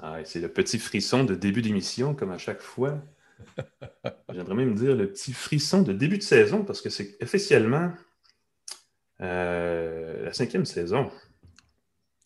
[0.00, 2.98] Ah, c'est le petit frisson de début d'émission, comme à chaque fois.
[4.32, 7.92] J'aimerais même dire le petit frisson de début de saison, parce que c'est officiellement
[9.20, 11.10] euh, la cinquième saison.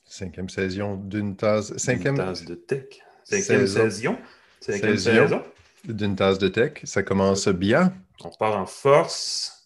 [0.04, 1.74] Cinquième saison d'une tasse.
[1.78, 3.00] Cinquième tasse de tech.
[3.24, 4.18] Cinquième saison.
[4.60, 5.42] Cinquième saison.
[5.84, 6.80] D'une tasse de tech.
[6.84, 7.94] Ça commence bien.
[8.22, 9.61] On part en force.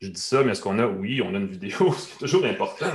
[0.00, 2.18] Je dis ça, mais est-ce qu'on a, oui, on a une vidéo, ce qui est
[2.18, 2.90] toujours important.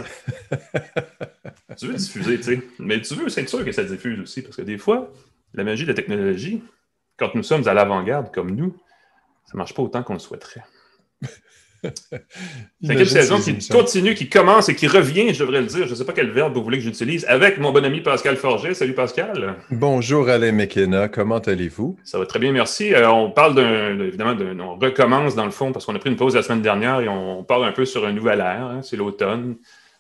[1.78, 4.56] tu veux diffuser, tu sais, mais tu veux être sûr que ça diffuse aussi, parce
[4.56, 5.12] que des fois,
[5.54, 6.64] la magie de la technologie,
[7.18, 8.78] quand nous sommes à l'avant-garde comme nous,
[9.46, 10.64] ça ne marche pas autant qu'on le souhaiterait.
[12.84, 15.86] Cinquième saison qui continue, qui commence et qui revient, je devrais le dire.
[15.86, 18.36] Je ne sais pas quel verbe vous voulez que j'utilise, avec mon bon ami Pascal
[18.36, 18.74] Forget.
[18.74, 19.56] Salut Pascal.
[19.72, 21.98] Bonjour Alain McKenna, comment allez-vous?
[22.04, 22.94] Ça va très bien, merci.
[22.94, 26.18] Euh, on parle d'un, évidemment, on recommence dans le fond parce qu'on a pris une
[26.18, 28.66] pause la semaine dernière et on parle un peu sur un nouvel air.
[28.66, 28.82] Hein.
[28.84, 29.56] c'est l'automne.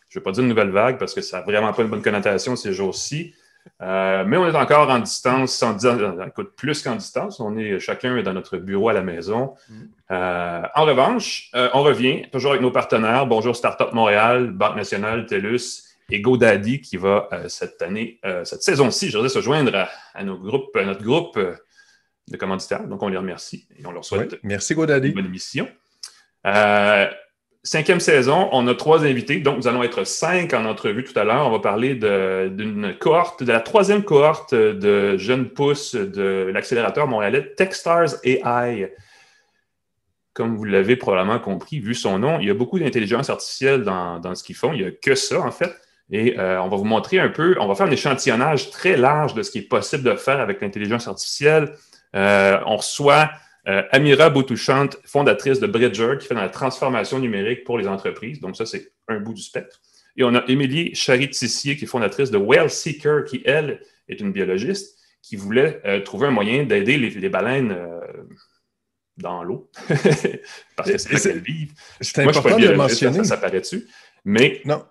[0.09, 1.89] Je ne vais pas dire une nouvelle vague parce que ça n'a vraiment pas une
[1.89, 3.33] bonne connotation ces jours-ci.
[3.81, 5.75] Euh, mais on est encore en distance, en,
[6.25, 7.39] écoute, plus qu'en distance.
[7.39, 9.55] On est chacun dans notre bureau à la maison.
[9.69, 9.73] Mm.
[10.11, 13.25] Euh, en revanche, euh, on revient toujours avec nos partenaires.
[13.25, 19.27] Bonjour Startup Montréal, Banque Nationale, TELUS et GoDaddy qui va cette année, cette saison-ci, je
[19.29, 22.85] se joindre à, nos groupes, à notre groupe de commanditaires.
[22.85, 25.07] Donc, on les remercie et on leur souhaite merci GoDaddy.
[25.07, 25.69] une bonne émission.
[27.63, 31.23] Cinquième saison, on a trois invités, donc nous allons être cinq en entrevue tout à
[31.23, 31.45] l'heure.
[31.45, 37.53] On va parler d'une cohorte, de la troisième cohorte de jeunes pousses de l'accélérateur montréalais
[37.55, 38.91] Techstars AI.
[40.33, 44.33] Comme vous l'avez probablement compris, vu son nom, il y a beaucoup d'intelligence artificielle dans,
[44.33, 44.73] ce qu'ils font.
[44.73, 45.71] Il n'y a que ça, en fait.
[46.09, 49.35] Et euh, on va vous montrer un peu, on va faire un échantillonnage très large
[49.35, 51.73] de ce qui est possible de faire avec l'intelligence artificielle.
[52.15, 53.29] Euh, on reçoit
[53.67, 58.39] euh, Amira Boutouchante, fondatrice de Bridger, qui fait dans la transformation numérique pour les entreprises.
[58.39, 59.79] Donc, ça, c'est un bout du spectre.
[60.17, 64.31] Et on a Émilie Charit-Tissier, qui est fondatrice de Well Seeker, qui, elle, est une
[64.31, 67.99] biologiste, qui voulait euh, trouver un moyen d'aider les, baleines euh,
[69.17, 69.69] dans l'eau.
[70.75, 71.73] Parce que c'est là qu'elles vivent.
[72.01, 73.17] C'est important de mentionner.
[73.19, 73.87] Ça, ça paraît dessus.
[74.25, 74.83] Mais non.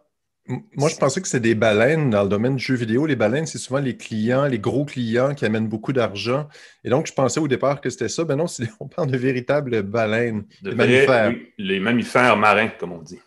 [0.48, 3.06] Moi, je pensais que c'était des baleines dans le domaine du jeu vidéo.
[3.06, 6.48] Les baleines, c'est souvent les clients, les gros clients qui amènent beaucoup d'argent.
[6.84, 8.24] Et donc, je pensais au départ que c'était ça.
[8.24, 8.46] Ben non,
[8.80, 11.34] on parle de véritables baleines, de mammifères.
[11.58, 13.20] les mammifères marins, comme on dit.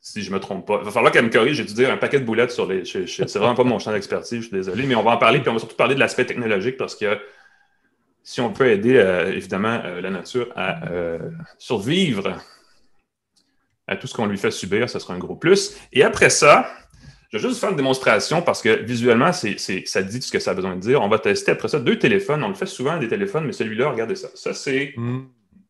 [0.00, 0.78] Si je ne me trompe pas.
[0.80, 1.56] Il va falloir qu'elle me corrige.
[1.56, 2.84] J'ai dû dire un paquet de boulettes sur les.
[2.84, 4.84] C'est vraiment pas mon champ d'expertise, je suis désolé.
[4.84, 5.40] Mais on va en parler.
[5.40, 7.18] Puis on va surtout parler de l'aspect technologique parce que
[8.24, 11.18] si on peut aider, euh, évidemment, euh, la nature à euh,
[11.58, 12.36] survivre
[13.92, 15.76] à tout ce qu'on lui fait subir, ce sera un gros plus.
[15.92, 16.70] Et après ça,
[17.30, 20.50] je vais juste faire une démonstration parce que visuellement, c'est, ça dit ce que ça
[20.50, 21.00] a besoin de dire.
[21.00, 22.42] On va tester après ça deux téléphones.
[22.44, 24.28] On le fait souvent des téléphones, mais celui-là, regardez ça.
[24.34, 24.94] Ça, c'est.
[24.96, 25.26] Hmm.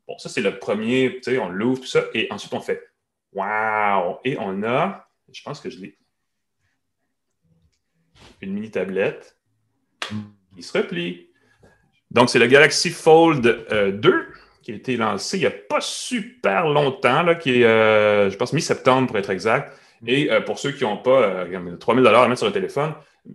[0.08, 2.02] Bon, ça, c'est le premier, tu sais, on l'ouvre, tout ça.
[2.14, 2.82] Et ensuite, on fait
[3.32, 4.18] Wow!
[4.24, 5.96] Et on a, je pense que je l'ai.
[8.40, 9.36] Une mini tablette
[10.54, 11.28] qui se replie.
[12.10, 14.24] Donc, c'est le Galaxy Fold 2 euh,
[14.62, 18.36] qui a été lancé il n'y a pas super longtemps, là, qui est, euh, je
[18.36, 19.76] pense, mi-septembre pour être exact.
[20.06, 21.46] Et euh, pour ceux qui n'ont pas
[21.80, 22.94] 3000 euh, à mettre sur le téléphone,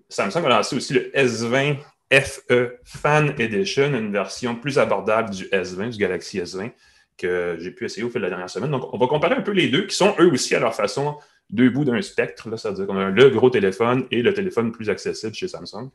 [0.09, 1.77] Samsung a lancé aussi le S20
[2.11, 6.71] FE Fan Edition, une version plus abordable du S20, du Galaxy S20,
[7.17, 8.71] que j'ai pu essayer au fil de la dernière semaine.
[8.71, 11.17] Donc, on va comparer un peu les deux, qui sont eux aussi à leur façon
[11.49, 12.47] deux bouts d'un spectre.
[12.57, 15.89] C'est-à-dire qu'on a le gros téléphone et le téléphone plus accessible chez Samsung.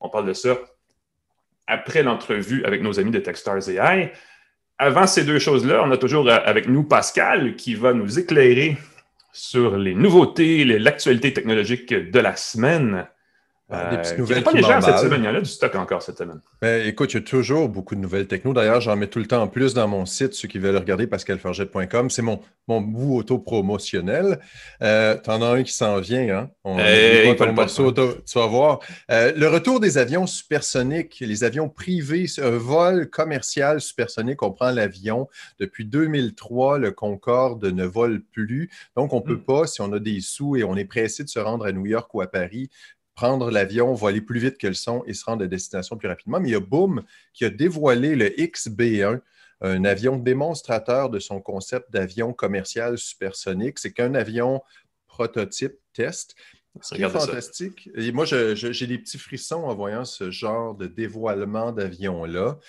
[0.00, 0.58] On parle de ça
[1.66, 4.12] après l'entrevue avec nos amis de Techstars AI
[4.78, 8.76] avant ces deux choses-là, on a toujours euh, avec nous Pascal qui va nous éclairer
[9.32, 13.06] sur les nouveautés, l'actualité technologique de la semaine.
[13.70, 15.22] Ah, des petites euh, nouvelles pas cette semaine.
[15.22, 16.40] Il y en a du stock encore cette semaine.
[16.86, 18.54] Écoute, il y a toujours beaucoup de nouvelles techno.
[18.54, 20.32] D'ailleurs, j'en mets tout le temps en plus dans mon site.
[20.32, 22.08] Ceux qui veulent regarder, pascalfargette.com.
[22.08, 24.40] C'est mon, mon bout auto-promotionnel.
[24.82, 26.28] Euh, tu en as un qui s'en vient.
[26.28, 26.50] Hein?
[26.64, 28.80] On hey, morceau, tu vas voir.
[29.10, 34.42] Euh, le retour des avions supersoniques, les avions privés, un vol commercial supersonique.
[34.42, 35.28] On prend l'avion.
[35.60, 38.70] Depuis 2003, le Concorde ne vole plus.
[38.96, 39.44] Donc, on ne peut hmm.
[39.44, 41.84] pas, si on a des sous et on est pressé de se rendre à New
[41.84, 42.70] York ou à Paris,
[43.18, 46.38] prendre l'avion, voler plus vite que le son et se rendre à destination plus rapidement.
[46.38, 47.02] Mais il y a Boom
[47.32, 49.20] qui a dévoilé le XB1,
[49.60, 53.80] un avion démonstrateur de son concept d'avion commercial supersonique.
[53.80, 54.62] C'est qu'un avion
[55.08, 56.36] prototype test.
[56.80, 57.90] C'est fantastique.
[57.96, 62.60] Et moi, j'ai des petits frissons en voyant ce genre de dévoilement d'avion-là.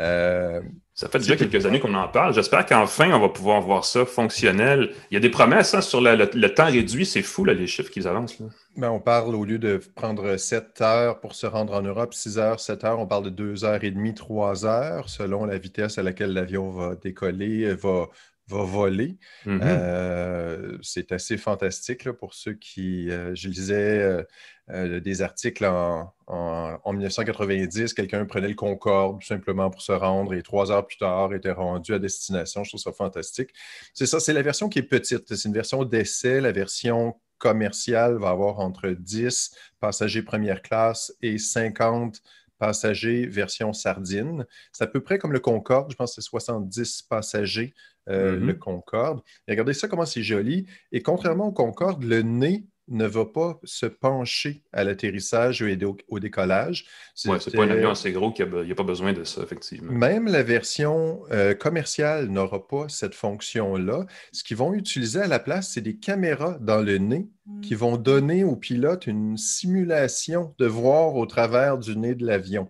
[0.00, 0.60] Euh,
[0.94, 2.34] ça fait déjà quelques années qu'on en parle.
[2.34, 4.94] J'espère qu'enfin, on va pouvoir voir ça fonctionnel.
[5.10, 7.04] Il y a des promesses hein, sur le, temps réduit.
[7.04, 8.38] C'est fou, là, les chiffres qu'ils avancent.
[8.76, 12.38] Ben, on parle, au lieu de prendre 7 heures pour se rendre en Europe, 6
[12.38, 15.98] heures, 7 heures, on parle de 2 heures et demie, 3 heures, selon la vitesse
[15.98, 18.08] à laquelle l'avion va décoller, va
[18.48, 19.18] va voler.
[19.44, 19.60] Mhm.
[19.62, 23.10] Euh, c'est assez fantastique là, pour ceux qui.
[23.10, 24.24] euh, je lisais
[24.70, 27.94] euh, des articles en, en- en 1990.
[27.94, 31.52] Quelqu'un prenait le Concorde tout simplement pour se rendre et trois heures plus tard était
[31.52, 32.64] rendu à destination.
[32.64, 33.50] Je trouve ça fantastique.
[33.94, 35.34] C'est ça, c'est la version qui est petite.
[35.34, 36.40] C'est une version d'essai.
[36.40, 42.20] La version commerciale va avoir entre 10 passagers première classe et 50
[42.58, 44.46] passagers version sardine.
[44.72, 45.90] C'est à peu près comme le Concorde.
[45.92, 47.74] Je pense que c'est 70 passagers,
[48.08, 48.46] euh, Mhm.
[48.46, 49.20] le Concorde.
[49.46, 50.66] Et regardez ça, comment c'est joli.
[50.92, 55.96] Et contrairement au Concorde, le nez ne va pas se pencher à l'atterrissage et au,
[56.08, 56.86] au décollage.
[57.24, 59.92] Ouais, c'est pas un avion assez gros qu'il n'y a, pas besoin de ça, effectivement.
[59.92, 64.06] même la version euh, commerciale n'aura pas cette fonction-là.
[64.32, 67.28] Ce qu'ils vont utiliser à la place, c'est des caméras dans le nez
[67.62, 72.68] qui vont donner au pilote une simulation de voir au travers du nez de l'avion.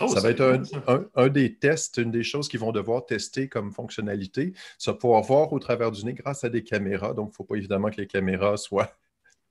[0.00, 0.62] Oh, ça va être
[1.14, 4.54] un, des tests, une des choses qu'ils vont devoir tester comme fonctionnalité.
[4.78, 7.12] Ça va pouvoir voir au travers du nez grâce à des caméras.
[7.12, 8.90] Donc, il ne faut pas évidemment que les caméras soient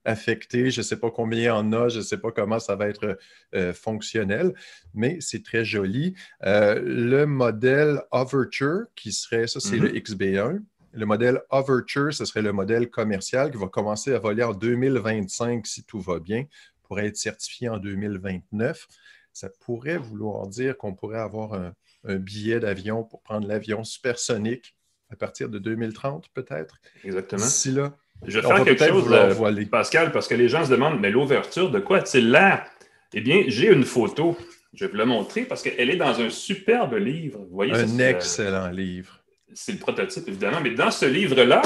[0.04, 0.70] affectées.
[0.70, 2.76] Je ne sais pas combien il y en a, je ne sais pas comment ça
[2.76, 3.18] va être
[3.54, 4.54] euh, fonctionnel,
[4.94, 6.14] mais c'est très joli.
[6.44, 10.62] Euh, le modèle Overture, qui serait, ça c'est le XB1.
[10.92, 15.66] Le modèle Overture, ce serait le modèle commercial qui va commencer à voler en 2025
[15.66, 16.44] si tout va bien,
[16.82, 18.86] pour être certifié en 2029
[19.32, 21.74] ça pourrait vouloir dire qu'on pourrait avoir un,
[22.04, 24.76] un billet d'avion pour prendre l'avion supersonique
[25.10, 26.80] à partir de 2030, peut-être.
[27.04, 27.42] Exactement.
[27.42, 29.64] D'ici là, Je vais on faire quelque chose, euh.
[29.70, 32.64] Pascal, parce que les gens se demandent, mais l'ouverture, de quoi a-t-il l'air?
[33.12, 34.36] Eh bien, j'ai une photo.
[34.72, 37.38] Je vais vous la montrer parce qu'elle est dans un superbe livre.
[37.48, 39.20] Vous voyez, ça, Un euh, excellent livre.
[39.52, 40.60] c'est le prototype, évidemment.
[40.62, 41.62] Mais dans ce livre-là,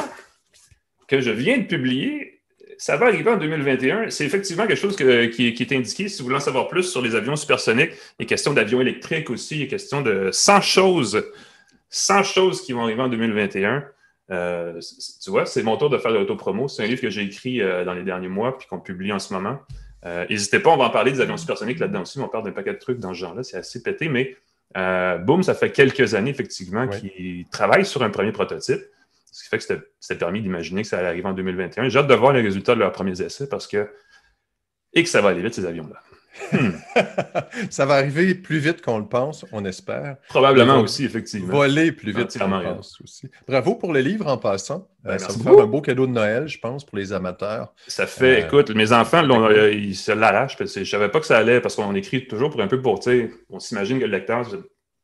[1.06, 2.40] que je viens de publier,
[2.76, 4.10] ça va arriver en 2021.
[4.10, 6.08] C'est effectivement quelque chose que- qui, qui est indiqué.
[6.08, 9.30] Si vous voulez en savoir plus sur les avions supersoniques, il est question d'avions électriques
[9.30, 11.24] aussi, il est question de 100 choses,
[11.88, 13.84] 100 choses qui vont arriver en 2021.
[14.30, 14.80] Euh,
[15.22, 16.68] tu vois, c'est mon tour de faire de l'autopromo.
[16.68, 19.18] C'est un livre que j'ai écrit euh, dans les derniers mois puis qu'on publie en
[19.18, 19.58] ce moment.
[20.04, 22.18] Euh, N'hésitez pas, on va en parler des avions supersoniques là-dedans aussi.
[22.20, 23.42] On parle d'un paquet de trucs dans ce genre-là.
[23.42, 24.36] C'est assez pété, mais
[25.24, 27.00] boum, ça fait quelques années, effectivement, Ouais.
[27.00, 28.80] qu'ils travaillent sur un premier prototype.
[29.32, 31.88] Ce qui fait que c'était- c'était permis d'imaginer que ça allait arriver en 2021.
[31.88, 33.88] J'ai hâte de voir les résultats de leurs premiers essais parce que.
[34.94, 36.00] Et que ça va aller vite, ces avions-là.
[37.70, 40.16] ça va arriver plus vite qu'on le pense, on espère.
[40.28, 41.52] Probablement vont aussi, effectivement.
[41.52, 43.28] Voler plus vite qu'on le pense aussi.
[43.46, 44.88] Bravo pour le livre en passant.
[45.04, 47.72] Ben, Euh, ça va faire un beau cadeau de Noël, je pense, pour les amateurs.
[47.86, 50.56] Ça fait, Euh, écoute, mes enfants, euh, ils se l'arrachent.
[50.56, 52.80] parce que Je savais pas que ça allait parce qu'on écrit toujours pour un peu
[52.80, 53.00] pour,
[53.50, 54.44] on s'imagine que le lecteur,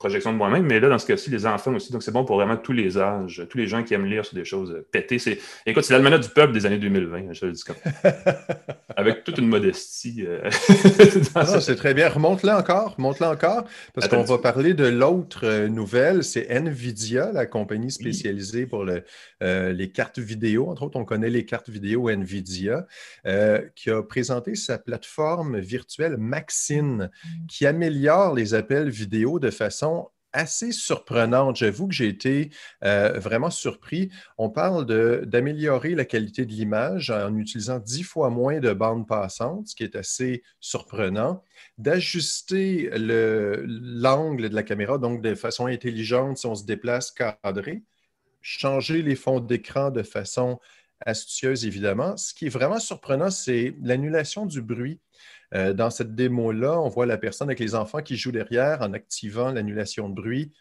[0.04, 1.90] projection de moi-même, mais là, dans ce cas-ci, les enfants aussi.
[1.90, 4.34] Donc, c'est bon pour vraiment tous les âges, tous les gens qui aiment lire sur
[4.36, 5.18] des choses euh, pétées.
[5.18, 7.76] C'est, écoute, c'est l'almanach du peuple des années 2020, je le dis comme
[8.96, 10.24] Avec toute une modestie.
[10.26, 10.42] euh,
[11.36, 12.08] non, c'est très bien.
[12.08, 13.64] Remonte-la encore, remonte-la encore,
[13.94, 16.22] parce qu'on va parler de l'autre euh, nouvelle.
[16.22, 19.02] C'est NVIDIA, la compagnie spécialisée pour le-
[19.42, 20.68] euh, les cartes vidéo.
[20.70, 22.86] Entre autres, on connaît les cartes vidéo NVIDIA,
[23.26, 27.10] euh, qui a présenté sa plateforme virtuelle Maxine,
[27.48, 29.94] qui améliore les appels vidéo de façon
[30.34, 31.56] assez surprenante.
[31.56, 32.50] J'avoue que j'ai été
[32.84, 34.10] euh, vraiment surpris.
[34.38, 34.84] On parle
[35.26, 39.84] d'améliorer la qualité de l'image en utilisant dix fois moins de bandes passantes, ce qui
[39.84, 41.42] est assez surprenant,
[41.78, 47.84] d'ajuster le- l'angle de la caméra, donc de façon intelligente si on se déplace cadré,
[48.42, 50.58] changer les fonds d'écran de façon
[51.04, 52.16] astucieuse, évidemment.
[52.16, 55.00] Ce qui est vraiment surprenant, c'est l'annulation du bruit.
[55.56, 58.92] Euh, dans cette démo-là, on voit la personne avec les enfants qui jouent derrière en
[58.92, 60.52] activant l'annulation de bruit.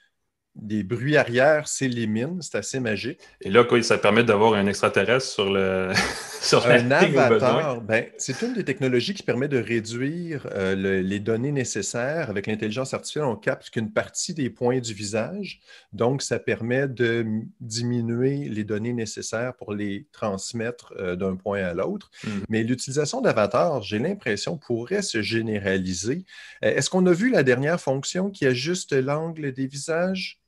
[0.61, 3.19] Les bruits arrière s'éliminent, c'est assez magique.
[3.41, 5.91] Et là, quoi, ça permet d'avoir un extraterrestre sur le.
[6.41, 11.19] sur Un avatar, ben, c'est une des technologies qui permet de réduire euh, le- les
[11.19, 12.29] données nécessaires.
[12.29, 15.59] Avec l'intelligence artificielle, on capte qu'une partie des points du visage.
[15.91, 17.25] Donc, ça permet de
[17.59, 22.11] diminuer les données nécessaires pour les transmettre euh, d'un point à l'autre.
[22.25, 22.43] Mhm.
[22.49, 26.25] Mais l'utilisation d'avatars, j'ai l'impression, pourrait se généraliser.
[26.63, 30.39] Euh, Est-ce qu'on a vu la dernière fonction qui ajuste l'angle des visages?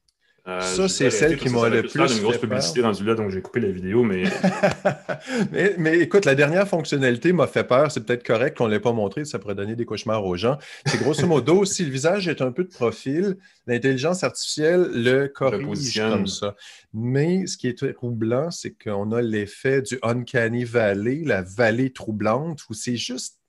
[0.48, 3.42] Euh, Ça, c'est celle qui m'a le plus d'une grosse publicité rendue là, donc j'ai
[3.42, 4.24] coupé la vidéo, mais
[5.52, 7.92] mais, mais écoute, la dernière fonctionnalité m'a fait peur.
[7.92, 10.60] C'est peut-être correct qu'on ne l'ait pas montré, ça pourrait donner des cauchemars aux gens.
[10.86, 16.00] C'est grosso modo, si le visage est un peu de profil, l'intelligence artificielle le corrige
[16.00, 16.56] comme ça.
[16.94, 22.62] Mais ce qui est troublant, c'est qu'on a l'effet du uncanny valley, la vallée troublante,
[22.70, 23.40] où c'est juste,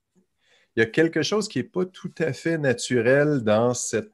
[0.77, 4.11] il y a quelque chose qui n'est pas tout à fait naturel dans cette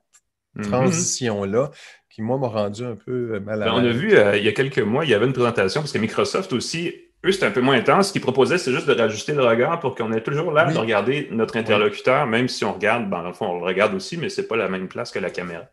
[0.54, 0.64] Mhm.
[0.64, 1.70] transition-là,
[2.14, 4.49] qui, moi, m'a rendu un peu mal à Ben, on a vu euh, il y
[4.49, 6.92] a quelques mois, il y avait une présentation parce que Microsoft aussi,
[7.25, 8.09] eux, c'était un peu moins intense.
[8.09, 10.75] Ce qu'ils proposaient, c'est juste de rajouter le regard pour qu'on ait toujours l'air Oui.
[10.75, 13.95] de regarder notre interlocuteur, même si on regarde, ben, dans le fond, on le regarde
[13.95, 15.64] aussi, mais c'est pas la même place que la caméra.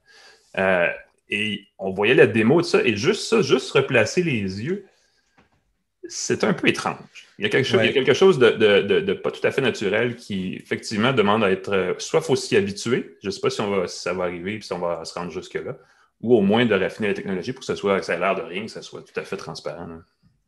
[0.57, 0.87] Euh,
[1.31, 4.85] Et on voyait la démo de ça, et juste ça, juste replacer les yeux,
[6.07, 6.95] c'est un peu étrange.
[7.37, 9.61] Il y a quelque chose, il y a quelque chose de, pas tout à fait
[9.61, 11.71] naturel qui, effectivement, demande à être.
[11.73, 14.59] Euh, soit faut s'y habituer, je ne sais pas si, on va, ça va arriver,
[14.61, 15.77] si on va se rendre jusque-là,
[16.21, 18.41] ou au moins de raffiner la technologie pour que ça, soit, ça ait l'air de
[18.41, 19.87] rien, que ça soit tout à fait transparent.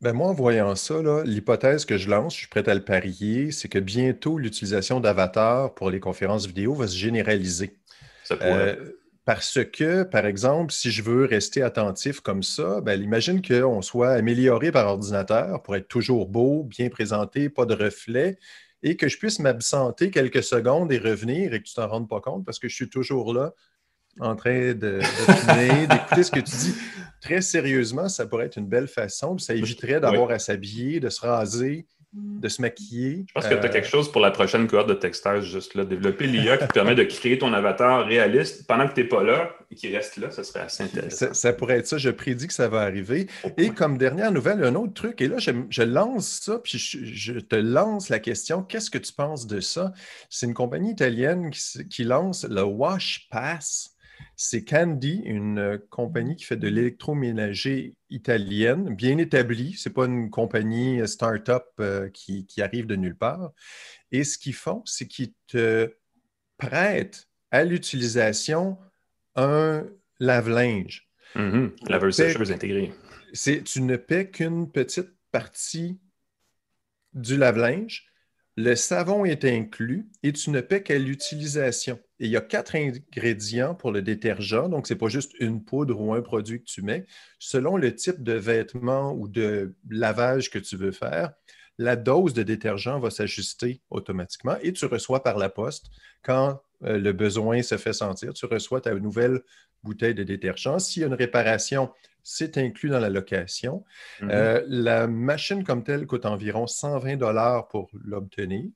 [0.00, 3.52] Ben moi, en voyant ça, l'hypothèse que je lance, je suis prêt à le parier,
[3.52, 7.76] c'est que bientôt l'utilisation d'avatars pour les conférences vidéo va se généraliser.
[8.24, 8.78] Ça pourrait.
[8.80, 13.80] Euh, parce que, par exemple, si je veux rester attentif comme ça, ben, imagine qu'on
[13.80, 18.36] soit amélioré par ordinateur pour être toujours beau, bien présenté, pas de reflets,
[18.82, 22.20] et que je puisse m'absenter quelques secondes et revenir et que tu t'en rendes pas
[22.20, 23.54] compte parce que je suis toujours là
[24.20, 25.00] en train de,
[25.88, 26.74] d'écouter ce que tu dis.
[27.20, 29.38] Très sérieusement, ça pourrait être une belle façon.
[29.38, 33.24] Ça éviterait d'avoir à s'habiller, de se raser, de se maquiller.
[33.28, 35.84] Je pense que tu as quelque chose pour la prochaine cohorte de textage, juste là.
[35.84, 39.50] Développer l'IA qui permet de créer ton avatar réaliste pendant que tu n'es pas là
[39.70, 41.32] et qui reste là, ça serait assez intéressant.
[41.32, 41.96] Ça, pourrait être ça.
[41.96, 43.28] Je prédis que ça va arriver.
[43.56, 47.56] et comme dernière nouvelle, un autre truc, et là, je, lance ça, puis je, te
[47.56, 49.92] lance la question qu'est-ce que tu penses de ça?
[50.28, 53.92] C'est une compagnie italienne qui, qui lance le Wash Pass
[54.36, 59.74] c'est Candy, une euh, compagnie qui fait de l'électroménager italienne, bien établie.
[59.74, 63.52] Ce n'est pas une compagnie euh, start-up euh, qui, arrive de nulle part.
[64.10, 65.94] Et ce qu'ils font, c'est qu'ils te
[66.58, 68.78] prêtent à l'utilisation
[69.36, 69.86] un
[70.18, 71.08] lave-linge.
[71.34, 71.88] Mm-hmm.
[71.88, 72.92] Laveuse sécheuse intégrée.
[73.32, 75.98] Tu ne paies qu'une petite partie
[77.14, 78.11] du lave-linge.
[78.56, 81.98] Le savon est inclus et tu ne paies qu'à l'utilisation.
[82.18, 85.98] Il y a quatre ingrédients pour le détergent, donc ce n'est pas juste une poudre
[85.98, 87.06] ou un produit que tu mets.
[87.38, 91.32] Selon le type de vêtement ou de lavage que tu veux faire,
[91.78, 95.86] la dose de détergent va s'ajuster automatiquement et tu reçois par la poste,
[96.22, 99.40] quand euh, le besoin se fait sentir, tu reçois ta nouvelle
[99.82, 100.78] bouteille de détergent.
[100.78, 101.90] S'il y a une réparation,
[102.22, 103.84] c'est inclus dans la location.
[104.20, 104.30] Mm-hmm.
[104.30, 108.70] Euh, la machine comme telle coûte environ 120 dollars pour l'obtenir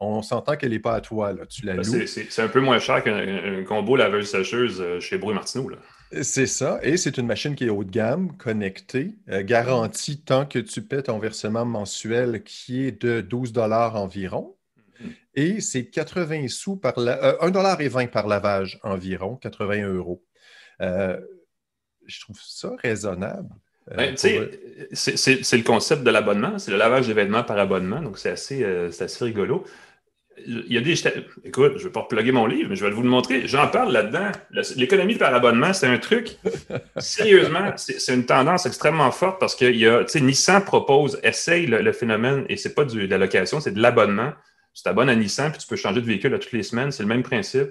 [0.00, 1.46] on s'entend qu'elle n'est pas à toi, là.
[1.46, 2.06] tu la ben, loues.
[2.06, 5.70] C'est un peu moins cher qu'un combo laveuse-sécheuse euh, chez Brou Martineau.
[6.22, 10.46] C'est ça, et c'est une machine qui est haut de gamme, connectée, euh, garantie tant
[10.46, 14.54] que tu paies ton versement mensuel qui est de 12 environ.
[15.00, 15.08] Mm-hmm.
[15.34, 17.22] Et c'est 80 sous par la...
[17.24, 20.22] Euh, 1,20 par lavage environ, 81 euros.
[22.04, 23.48] Euh, je trouve ça raisonnable.
[23.94, 28.30] Ben, c'est le concept de l'abonnement, c'est le lavage des vêtements par abonnement, donc c'est
[28.30, 29.66] assez, assez rigolo
[30.46, 30.94] il y a des.
[31.44, 33.46] Écoute, je ne vais pas repluguer mon livre, mais je vais vous le montrer.
[33.46, 34.32] J'en parle là-dedans.
[34.76, 36.36] L'économie par abonnement, c'est un truc.
[36.96, 42.44] Sérieusement, c'est une tendance extrêmement forte parce que y a, Nissan propose, essaye le, phénomène,
[42.48, 44.32] et ce n'est pas de la location, c'est de l'abonnement.
[44.74, 46.90] Tu t'abonnes à Nissan, puis tu peux changer de véhicule à toutes les semaines.
[46.90, 47.70] C'est le même principe.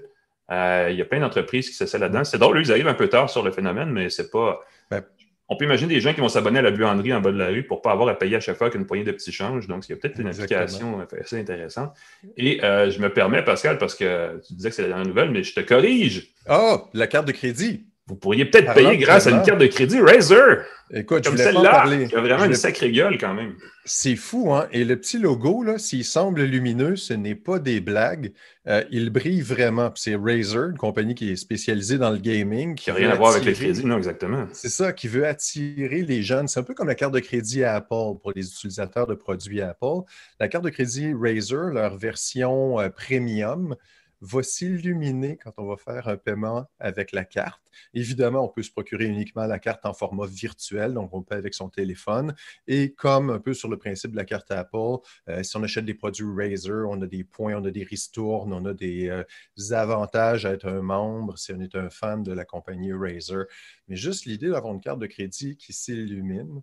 [0.51, 2.23] Euh, il y a plein d'entreprises qui s'essaient là-dedans.
[2.23, 4.61] C'est drôle, ils arrivent un peu tard sur le phénomène, mais c'est pas.
[4.91, 5.03] Ben,
[5.49, 7.47] on peut imaginer des gens qui vont s'abonner à la buanderie en bas de la
[7.47, 9.67] rue pour ne pas avoir à payer à chaque fois qu'une poignée de petits changes.
[9.67, 11.93] Donc, il y a peut-être une application assez intéressante.
[12.37, 15.31] Et euh, je me permets, Pascal, parce que tu disais que c'est la dernière nouvelle,
[15.31, 16.33] mais je te corrige.
[16.49, 17.85] Oh, la carte de crédit.
[18.07, 20.65] Vous pourriez peut-être payer grâce à une carte de crédit Razer.
[20.93, 23.55] Écoute, Comme celle-là, qui a vraiment une sacrée gueule quand même.
[23.85, 24.67] C'est fou, hein?
[24.71, 28.33] Et le petit logo, là, s'il semble lumineux, ce n'est pas des blagues.
[28.67, 29.91] Euh, il brille vraiment.
[29.95, 32.75] C'est Razer, une compagnie qui est spécialisée dans le gaming.
[32.75, 34.47] Qui n'a rien à voir avec le crédit, non, exactement.
[34.51, 36.49] C'est ça, qui veut attirer les jeunes.
[36.49, 39.61] C'est un peu comme la carte de crédit à Apple pour les utilisateurs de produits
[39.61, 40.03] Apple.
[40.39, 43.75] La carte de crédit Razer, leur version euh, premium,
[44.23, 47.61] va s'illuminer quand on va faire un paiement avec la carte.
[47.93, 51.53] Évidemment, on peut se procurer uniquement la carte en format virtuel, donc on paie avec
[51.53, 52.33] son téléphone.
[52.67, 55.83] Et comme un peu sur le principe de la carte Apple, euh, si on achète
[55.83, 59.23] des produits Razer, on a des points, on a des ristournes, on a des, euh,
[59.71, 63.45] avantages à être un membre si on est un fan de la compagnie Razer.
[63.89, 66.61] Mais juste l'idée d'avoir une carte de crédit qui s'illumine,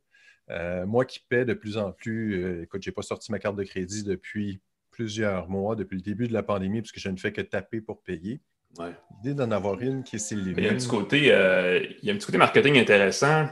[0.48, 3.56] euh, moi qui paie de plus en plus, écoute, je n'ai pas sorti ma carte
[3.56, 7.32] de crédit depuis plusieurs mois depuis le début de la pandémie, puisque je ne fais
[7.32, 8.40] que taper pour payer.
[8.78, 12.10] L'idée d'en avoir une qui est Il y a un petit côté, euh, il y
[12.10, 13.48] a un petit côté marketing intéressant.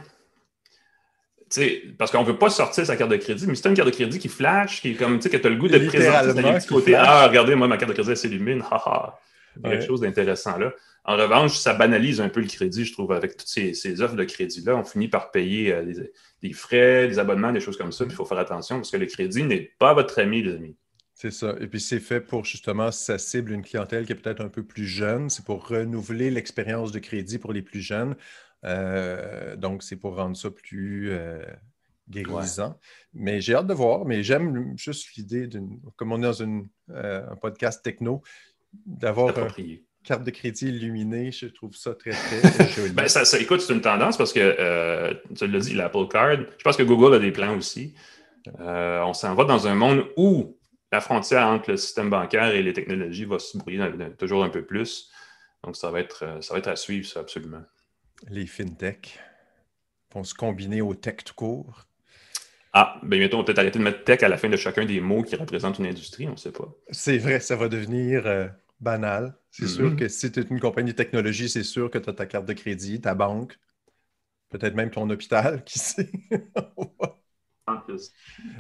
[1.99, 3.95] parce qu'on ne veut pas sortir sa carte de crédit, mais c'est une carte de
[3.95, 6.45] crédit qui flash, qui est comme, tu sais, que tu as le goût de présenter.
[6.45, 8.63] un petit côté, ah, regardez, moi, ma carte de crédit, elle s'illumine,
[9.57, 10.73] Il y a quelque chose d'intéressant là.
[11.05, 14.25] En revanche, ça banalise un peu le crédit, je trouve, avec toutes ces, offres de
[14.25, 14.77] crédit-là.
[14.77, 18.05] On finit par payer euh, des, des, frais, des abonnements, des choses comme ça.
[18.05, 20.77] Puis il faut faire attention parce que le crédit n'est pas votre ami, les amis.
[21.21, 21.57] C'est ça.
[21.61, 24.63] Et puis c'est fait pour justement, ça cible une clientèle qui est peut-être un peu
[24.63, 25.29] plus jeune.
[25.31, 28.15] C'est pour renouveler l'expérience de crédit pour les plus jeunes.
[28.65, 31.45] Euh, donc, c'est pour rendre ça plus euh,
[32.09, 32.79] guérissant.
[33.15, 34.05] Mais j'ai hâte de voir.
[34.05, 38.23] Mais j'aime juste l'idée, d'une, comme on est dans une, euh, un podcast techno,
[38.87, 39.35] d'avoir
[40.05, 41.33] carte de crédit illuminée.
[41.33, 42.93] Je trouve ça très, très joli.
[42.93, 46.63] ben, ça, écoute, c'est une tendance parce que, euh, tu l'as dit, l'Apple Card, je
[46.63, 47.95] pense que Google a des plans aussi.
[48.61, 50.58] Euh, on s'en va dans un monde où
[50.93, 53.81] la frontière entre le système bancaire et les technologies va se brouiller
[54.19, 55.11] toujours un peu plus.
[55.65, 57.63] Donc, ça va être, ça va être à suivre, ça, absolument.
[58.29, 59.19] Les fintech
[60.15, 61.87] vont se combiner au tech tout court?
[62.73, 64.85] Ah, bien bientôt, on va peut-être arrêter de mettre tech à la fin de chacun
[64.85, 66.69] des mots qui représentent une industrie, on ne sait pas.
[66.91, 68.47] C'est vrai, ça va devenir euh,
[68.81, 69.35] banal.
[69.51, 72.13] C'est sûr que si tu es une compagnie de technologie, c'est sûr que tu as
[72.13, 73.59] ta carte de crédit, ta banque,
[74.51, 76.11] peut-être même ton hôpital, qui sait?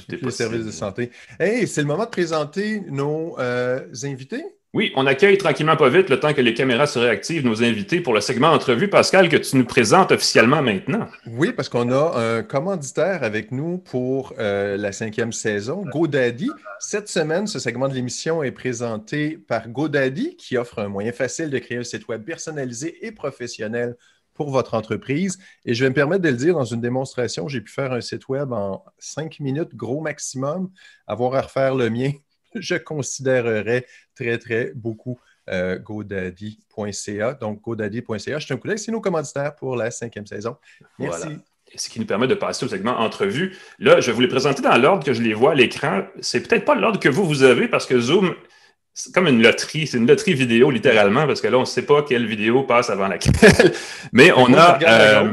[0.08, 1.10] Les services de santé.
[1.38, 4.44] Hey, c'est le moment de présenter nos euh, invités.
[4.74, 8.02] Oui, on accueille tranquillement pas vite le temps que les caméras se réactivent nos invités
[8.02, 8.88] pour le segment entrevue.
[8.88, 11.08] Pascal, que tu nous présentes officiellement maintenant.
[11.26, 16.50] Oui, parce qu'on a un commanditaire avec nous pour euh, la cinquième saison, GoDaddy.
[16.80, 21.48] Cette semaine, ce segment de l'émission est présenté par GoDaddy, qui offre un moyen facile
[21.48, 23.96] de créer un site web personnalisé et professionnel
[24.38, 25.38] pour votre entreprise.
[25.66, 27.48] Et je vais me permettre de le dire dans une démonstration.
[27.48, 30.70] J'ai pu faire un site web en cinq minutes, gros maximum.
[31.06, 32.12] Avoir à refaire le mien,
[32.54, 35.18] je considérerais très, très beaucoup
[35.50, 37.34] euh, godaddy.ca.
[37.34, 38.38] Donc, godaddy.ca.
[38.38, 38.78] Je un coup d'œil.
[38.78, 40.56] C'est nos commanditaires pour la cinquième saison.
[40.98, 41.38] Merci.
[41.74, 43.56] Ce qui nous permet de passer au segment entrevue.
[43.78, 46.04] Là, je vais vous les présenter dans l'ordre que je les vois à l'écran.
[46.20, 48.34] C'est peut-être pas l'ordre que vous, vous avez parce que Zoom,
[48.98, 49.86] c'est comme une loterie.
[49.86, 52.90] C'est une loterie vidéo, littéralement, parce que là, on ne sait pas quelle vidéo passe
[52.90, 53.32] avant laquelle.
[54.12, 54.76] Mais on a.
[54.82, 55.32] Euh,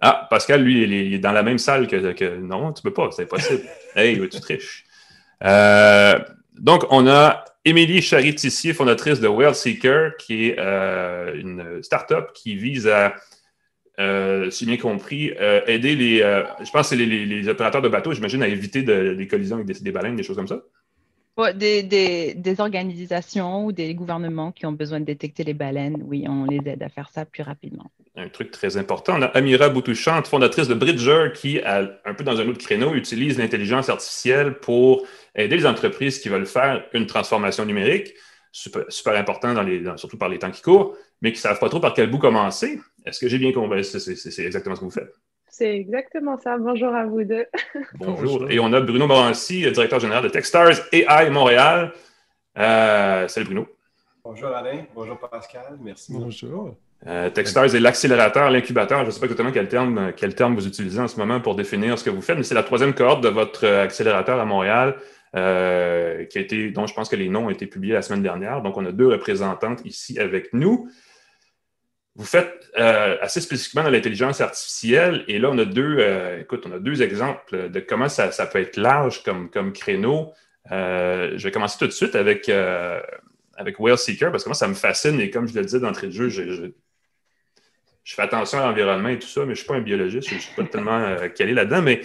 [0.00, 2.12] ah, Pascal, lui, il est, dans la même salle que.
[2.12, 2.36] que...
[2.36, 3.62] Non, tu ne peux pas, c'est impossible.
[3.94, 4.84] hey, tu triches.
[5.44, 6.18] Euh,
[6.58, 12.56] donc, on a Émilie Charitissier, fondatrice de Well Seeker, qui est euh, une start-up qui
[12.56, 13.14] vise à,
[14.50, 15.32] si bien compris,
[15.68, 19.92] aider les, je pense les, opérateurs de bateaux, j'imagine, à éviter des collisions avec des,
[19.92, 20.60] baleines, des choses comme ça.
[21.36, 26.60] Des, organisations ou des gouvernements qui ont besoin de détecter les baleines, oui, on les
[26.66, 27.90] aide à faire ça plus rapidement.
[28.16, 29.14] Un truc très important.
[29.18, 33.38] On a Amira Boutouchante, fondatrice de Bridger, qui, un peu dans un autre créneau, utilise
[33.38, 38.14] l'intelligence artificielle pour aider les entreprises qui veulent faire une transformation numérique,
[38.52, 41.68] super, important, dans les, surtout par les temps qui courent, mais qui ne savent pas
[41.68, 42.78] trop par quel bout commencer.
[43.04, 43.84] Est-ce que j'ai bien compris?
[43.84, 45.12] C'est exactement ce que vous faites.
[45.56, 46.58] C'est exactement ça.
[46.58, 47.46] Bonjour à vous deux.
[47.94, 48.50] Bonjour.
[48.50, 51.92] Et on a Bruno Morancy, directeur général de Techstars AI Montréal.
[52.58, 53.68] Euh, salut Bruno.
[54.24, 54.84] Bonjour Alain.
[54.92, 55.78] Bonjour Pascal.
[55.80, 56.12] Merci.
[56.12, 56.74] Bonjour.
[57.06, 59.02] Euh, Techstars est l'accélérateur, l'incubateur.
[59.02, 61.54] Je ne sais pas exactement quel terme, quel terme vous utilisez en ce moment pour
[61.54, 64.96] définir ce que vous faites, mais c'est la troisième cohorte de votre accélérateur à Montréal.
[65.36, 68.22] Euh, qui a été, dont je pense que les noms ont été publiés la semaine
[68.22, 68.62] dernière.
[68.62, 70.88] Donc, on a deux représentantes ici avec nous.
[72.16, 76.64] Vous faites euh, assez spécifiquement dans l'intelligence artificielle, et là, on a deux, euh, écoute,
[76.66, 80.32] on a deux exemples de comment ça, peut être large comme, comme créneau.
[80.70, 82.48] je vais commencer tout de suite avec,
[83.56, 86.06] avec Whale Seeker, parce que moi, ça me fascine, et comme je le disais d'entrée
[86.06, 86.70] de jeu, je,
[88.04, 90.34] fais attention à l'environnement et tout ça, mais je ne suis pas un biologiste, je
[90.36, 92.02] ne suis pas tellement calé là-dedans, mais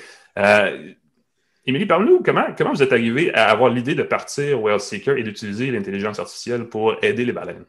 [1.68, 5.24] Émilie, parle-nous, comment, comment vous êtes arrivé à avoir l'idée de partir Well Seeker et
[5.24, 7.66] d'utiliser l'intelligence artificielle pour aider les baleines?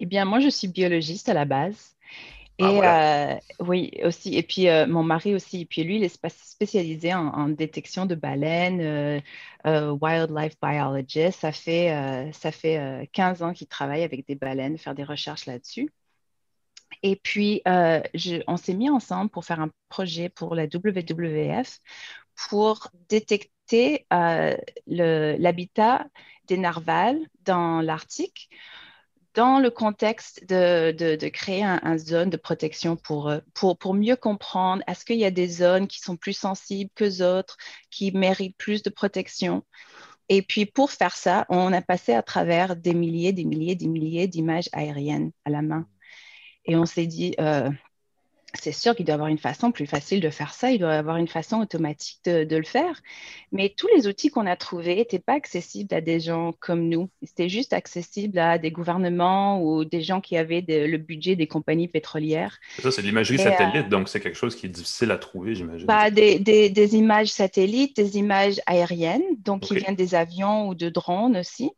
[0.00, 1.96] Eh bien, moi, je suis biologiste à la base.
[2.58, 4.34] Ah, et euh, oui, aussi.
[4.36, 5.62] Et puis, euh, mon mari aussi.
[5.62, 8.80] Et puis, lui, il est spécialisé en, détection de baleines,
[9.66, 11.40] euh, wildlife biologist.
[11.40, 15.92] Ça fait, ça fait 15 ans qu'il travaille avec des baleines, faire des recherches là-dessus.
[17.02, 21.78] Et puis, on s'est mis ensemble pour faire un projet pour la WWF
[22.48, 24.06] pour détecter
[24.86, 26.06] l'habitat
[26.46, 28.50] des narvals dans l'Arctique
[29.36, 35.04] dans le contexte de, créer une zone de protection pour, pour, pour mieux comprendre est-ce
[35.04, 37.56] qu'il y a des zones qui sont plus sensibles que d'autres,
[37.90, 39.62] qui méritent plus de protection?
[40.30, 43.88] Et puis pour faire ça, on a passé à travers des milliers, des milliers, des
[43.88, 45.86] milliers d'images aériennes à la main.
[46.64, 47.70] Et on s'est dit, euh,
[48.60, 50.94] c'est sûr qu'il doit y avoir une façon plus facile de faire ça, il doit
[50.94, 53.00] y avoir une façon automatique de, le faire.
[53.52, 57.10] Mais tous les outils qu'on a trouvés n'étaient pas accessibles à des gens comme nous.
[57.22, 61.88] C'était juste accessible à des gouvernements ou des gens qui avaient le budget des compagnies
[61.88, 62.58] pétrolières.
[62.80, 65.86] Ça, c'est de l'imagerie satellite, donc c'est quelque chose qui est difficile à trouver, j'imagine.
[65.86, 71.36] Bah, des, images satellites, des images aériennes, donc qui viennent des avions ou de drones
[71.36, 71.70] aussi.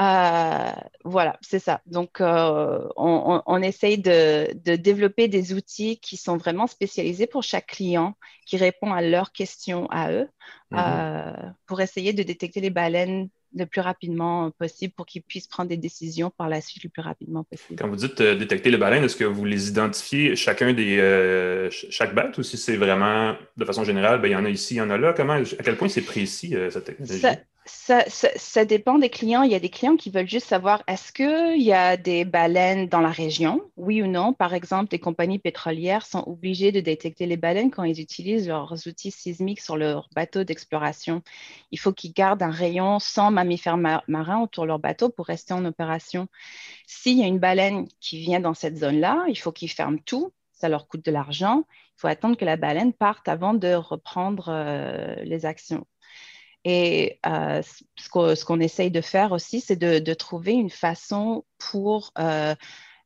[0.00, 0.70] Euh,
[1.04, 1.80] voilà, c'est ça.
[1.86, 8.14] Donc, euh, on, essaye de, développer des outils qui sont vraiment spécialisés pour chaque client,
[8.46, 10.28] qui répond à leurs questions à eux,
[10.70, 10.78] mhm.
[10.78, 11.32] euh,
[11.66, 15.78] pour essayer de détecter les baleines le plus rapidement possible pour qu'ils puissent prendre des
[15.78, 17.80] décisions par la suite le plus rapidement possible.
[17.80, 22.36] Quand vous dites détecter les baleines, est-ce que vous les identifiez chacun des chaque bête
[22.36, 24.80] ou si c'est vraiment de façon générale, ben, il y en a ici, il y
[24.82, 25.14] en a là?
[25.14, 27.20] Comment, à quel point c'est précis cette technologie?
[27.20, 27.36] ça,
[28.64, 29.42] dépend des clients.
[29.42, 32.88] Il y a des clients qui veulent juste savoir est-ce qu'il y a des baleines
[32.88, 34.32] dans la région, oui ou non?
[34.32, 38.86] Par exemple, des compagnies pétrolières sont obligées de détecter les baleines quand ils utilisent leurs
[38.86, 41.22] outils sismiques sur leur bateau d'exploration.
[41.70, 45.54] Il faut qu'ils gardent un rayon sans mammifères marins autour de leur bateau pour rester
[45.54, 46.28] en opération.
[46.86, 50.32] S'il y a une baleine qui vient dans cette zone-là, il faut qu'ils ferment tout.
[50.52, 51.64] Ça leur coûte de l'argent.
[51.70, 55.86] Il faut attendre que la baleine parte avant de reprendre euh, les actions.
[56.64, 57.62] Et euh,
[57.96, 62.54] ce qu'on essaye de faire aussi, c'est de, trouver une façon pour euh,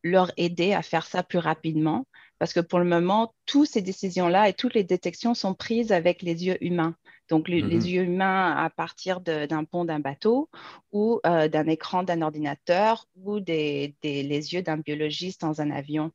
[0.03, 2.07] leur aider à faire ça plus rapidement.
[2.39, 6.23] Parce que pour le moment, toutes ces décisions-là et toutes les détections sont prises avec
[6.23, 6.97] les yeux humains.
[7.29, 7.89] Donc, les, mm-hmm.
[7.89, 10.51] yeux humains à partir d'un pont d'un bateau
[10.91, 16.11] ou euh, d'un écran d'un ordinateur ou des, les yeux d'un biologiste dans un avion.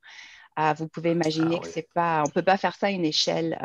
[0.57, 3.05] Ah, vous pouvez imaginer ah que c'est pas, on peut pas faire ça à une
[3.05, 3.57] échelle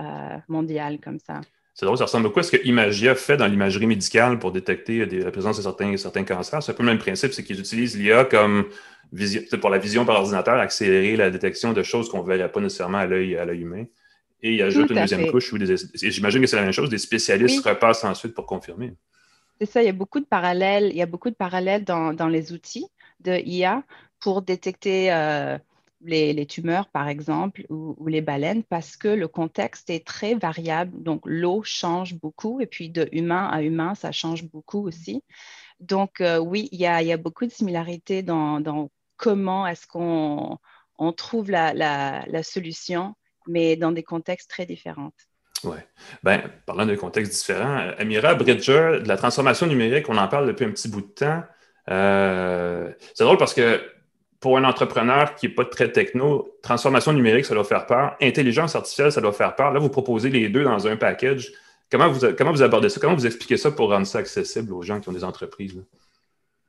[0.46, 1.40] mondiale comme ça.
[1.74, 5.06] C'est drôle, ça ressemble beaucoup à ce que Imagia fait dans l'imagerie médicale pour détecter
[5.06, 6.62] la présence de certains, certains cancers.
[6.62, 8.66] C'est un peu le même principe, c'est qu'ils utilisent l'IA comme
[9.60, 12.98] pour la vision par ordinateur, accélérer la détection de choses qu'on ne verrait pas nécessairement
[12.98, 13.84] à l'œil humain.
[14.42, 15.58] Et ils ajoutent une deuxième couche où
[15.94, 18.94] j'imagine que c'est la même chose, des spécialistes repassent ensuite pour confirmer.
[19.60, 22.12] C'est ça, il y a beaucoup de parallèles, il y a beaucoup de parallèles dans,
[22.12, 22.86] dans les outils
[23.20, 23.84] de IA
[24.18, 25.56] pour détecter euh,
[26.04, 31.02] les, tumeurs, par exemple, ou, les baleines, parce que le contexte est très variable.
[31.02, 35.22] Donc, l'eau change beaucoup, et puis de humain à humain, ça change beaucoup aussi.
[35.80, 40.58] Donc, euh, oui, il y, a, beaucoup de similarités dans, comment est-ce qu'on
[40.98, 43.14] on trouve la, solution,
[43.46, 45.12] mais dans des contextes très différents.
[45.64, 45.76] Oui.
[46.24, 50.64] Ben, parlant de contextes différents, Amira Bridger, de la transformation numérique, on en parle depuis
[50.64, 51.42] un petit bout de temps.
[51.90, 53.80] Euh, c'est drôle parce que
[54.42, 58.16] pour un entrepreneur qui n'est pas très techno, transformation numérique, ça doit faire peur.
[58.20, 59.72] Intelligence artificielle, ça doit faire peur.
[59.72, 61.52] Là, vous proposez les deux dans un package.
[61.90, 63.00] Comment vous, comment vous abordez ça?
[63.00, 65.80] Comment vous expliquez ça pour rendre ça accessible aux gens qui ont des entreprises?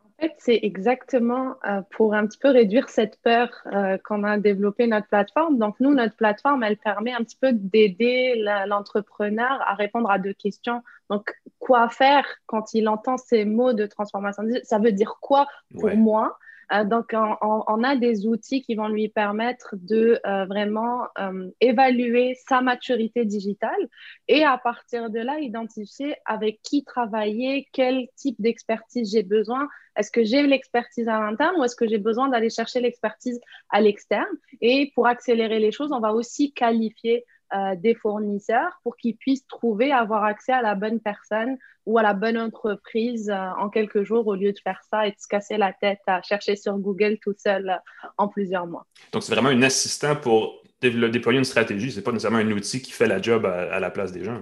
[0.06, 4.38] En fait, c'est exactement euh, pour un petit peu réduire cette peur euh, qu'on a
[4.38, 5.58] développé notre plateforme.
[5.58, 8.36] Donc, nous, notre plateforme, elle permet un petit peu d'aider
[8.68, 10.84] l'entrepreneur à répondre à deux questions.
[11.10, 14.44] Donc, quoi faire quand il entend ces mots de transformation?
[14.62, 15.48] Ça veut dire quoi
[15.80, 16.38] pour moi?
[16.72, 22.36] Euh, donc, on, a des outils qui vont lui permettre de euh, vraiment euh, évaluer
[22.48, 23.90] sa maturité digitale
[24.28, 29.68] et à partir de là, identifier avec qui travailler, quel type d'expertise j'ai besoin.
[29.96, 33.82] Est-ce que j'ai l'expertise à l'interne ou est-ce que j'ai besoin d'aller chercher l'expertise à
[33.82, 34.26] l'externe?
[34.62, 39.46] Et pour accélérer les choses, on va aussi qualifier euh, des fournisseurs pour qu'ils puissent
[39.46, 44.02] trouver, avoir accès à la bonne personne ou à la bonne entreprise euh, en quelques
[44.04, 46.76] jours au lieu de faire ça et de se casser la tête à chercher sur
[46.80, 48.88] Google tout seul euh, en plusieurs mois.
[49.12, 51.92] Donc, c'est vraiment un assistant pour déployer une stratégie.
[51.92, 54.42] Ce n'est pas nécessairement un outil qui fait la job à, la place des gens.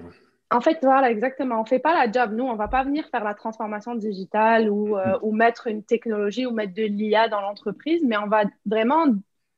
[0.50, 1.60] En fait, voilà, exactement.
[1.60, 2.32] On ne fait pas la job.
[2.34, 5.20] Nous, on ne va pas venir faire la transformation digitale ou, mm.
[5.22, 9.06] ou mettre une technologie ou mettre de l'IA dans l'entreprise, mais on va vraiment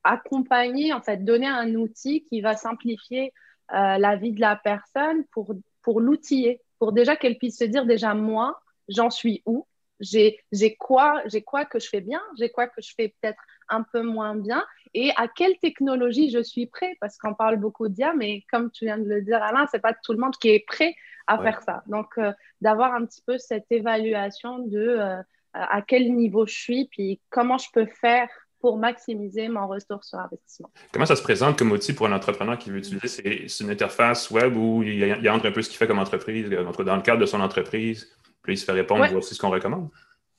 [0.03, 3.33] accompagner, en fait, donner un outil qui va simplifier
[3.73, 7.85] euh, la vie de la personne pour, pour l'outiller, pour déjà qu'elle puisse se dire
[7.85, 9.65] déjà moi, j'en suis où?
[9.99, 10.41] J'ai
[10.77, 14.35] quoi, quoi que je fais bien, j'ai quoi que je fais peut-être un peu moins
[14.35, 14.65] bien?
[14.93, 16.97] Et à quelle technologie je suis prêt?
[16.99, 19.93] Parce qu'on parle beaucoup d'IA, mais comme tu viens de le dire Alain, c'est pas
[19.93, 20.93] tout le monde qui est prêt
[21.27, 21.83] à faire ça.
[21.87, 25.21] Donc euh, d'avoir un petit peu cette évaluation de euh,
[25.53, 28.27] à quel niveau je suis, puis comment je peux faire
[28.63, 30.71] pour maximiser mon retour sur investissement.
[30.93, 33.49] Comment ça se présente comme outil pour un entrepreneur qui veut utiliser?
[33.49, 36.95] C'est une interface web où il, entre un peu ce qu'il fait comme entreprise, dans
[36.95, 38.08] le cadre de son entreprise,
[38.41, 39.89] puis il se fait répondre, voici ce qu'on recommande?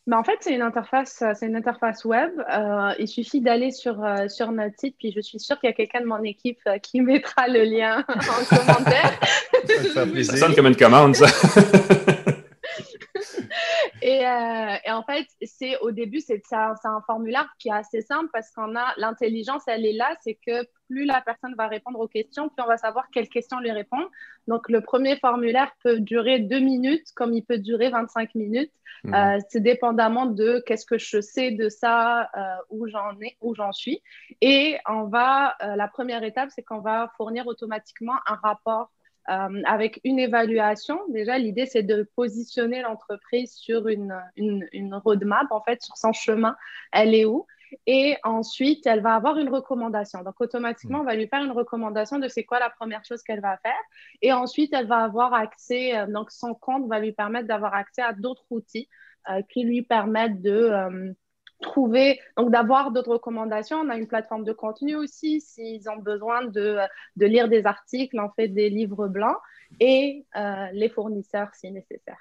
[0.07, 2.31] Mais en fait, c'est une interface, c'est une interface web.
[2.51, 5.73] Euh, il suffit d'aller sur, euh, sur notre site, puis je suis sûre qu'il y
[5.73, 9.21] a quelqu'un de mon équipe euh, qui mettra le lien en commentaire.
[10.25, 11.27] ça sonne comme une commande, ça.
[14.05, 18.29] Euh, et, en fait, c'est au début, c'est un, un, formulaire qui est assez simple
[18.33, 22.09] parce qu'on a l'intelligence, elle est là, c'est que plus la personne va répondre aux
[22.09, 24.07] questions, plus on va savoir quelles questions lui répondre.
[24.47, 28.73] Donc, le premier formulaire peut durer deux minutes, comme il peut durer 25 minutes.
[29.05, 29.14] Mmh.
[29.14, 33.55] Euh, c'est dépendamment de qu'est-ce que je sais de ça, euh, où j'en ai, où
[33.55, 34.03] j'en suis.
[34.43, 38.90] Et on va, la première étape, c'est qu'on va fournir automatiquement un rapport
[39.31, 41.01] euh, avec une évaluation.
[41.09, 46.57] Déjà, l'idée, c'est de positionner l'entreprise sur une, une, roadmap, en fait, sur son chemin.
[46.93, 47.47] Elle est où?
[47.87, 50.23] Et ensuite, elle va avoir une recommandation.
[50.23, 53.41] Donc, automatiquement, on va lui faire une recommandation de c'est quoi la première chose qu'elle
[53.41, 53.73] va faire.
[54.23, 58.03] Et ensuite, elle va avoir accès, euh, donc son compte va lui permettre d'avoir accès
[58.03, 58.89] à d'autres outils
[59.31, 61.15] euh, qui lui permettent de,
[61.64, 63.79] trouver, donc d'avoir d'autres recommandations.
[63.79, 66.79] On a une plateforme de contenu aussi, s'ils ont besoin de,
[67.16, 69.37] de, lire des articles, en fait des livres blancs,
[69.81, 72.18] et euh, les fournisseurs si nécessaire.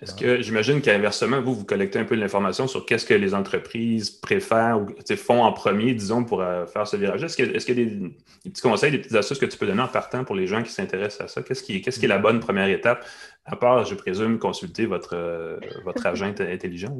[0.00, 3.34] Est-ce que j'imagine qu'inversement, vous, vous collectez un peu de l'information sur qu'est-ce que les
[3.34, 7.22] entreprises préfèrent ou font en premier, disons, pour euh, faire ce virage?
[7.22, 8.16] Est-ce qu'il est y a des,
[8.50, 10.72] petits conseils, des petites astuces que tu peux donner en partant pour les gens qui
[10.72, 11.42] s'intéressent à ça?
[11.42, 13.04] Qu'est-ce qui, qui, est la bonne première étape,
[13.44, 16.96] à part, je présume, consulter votre, euh, votre agent intelligent?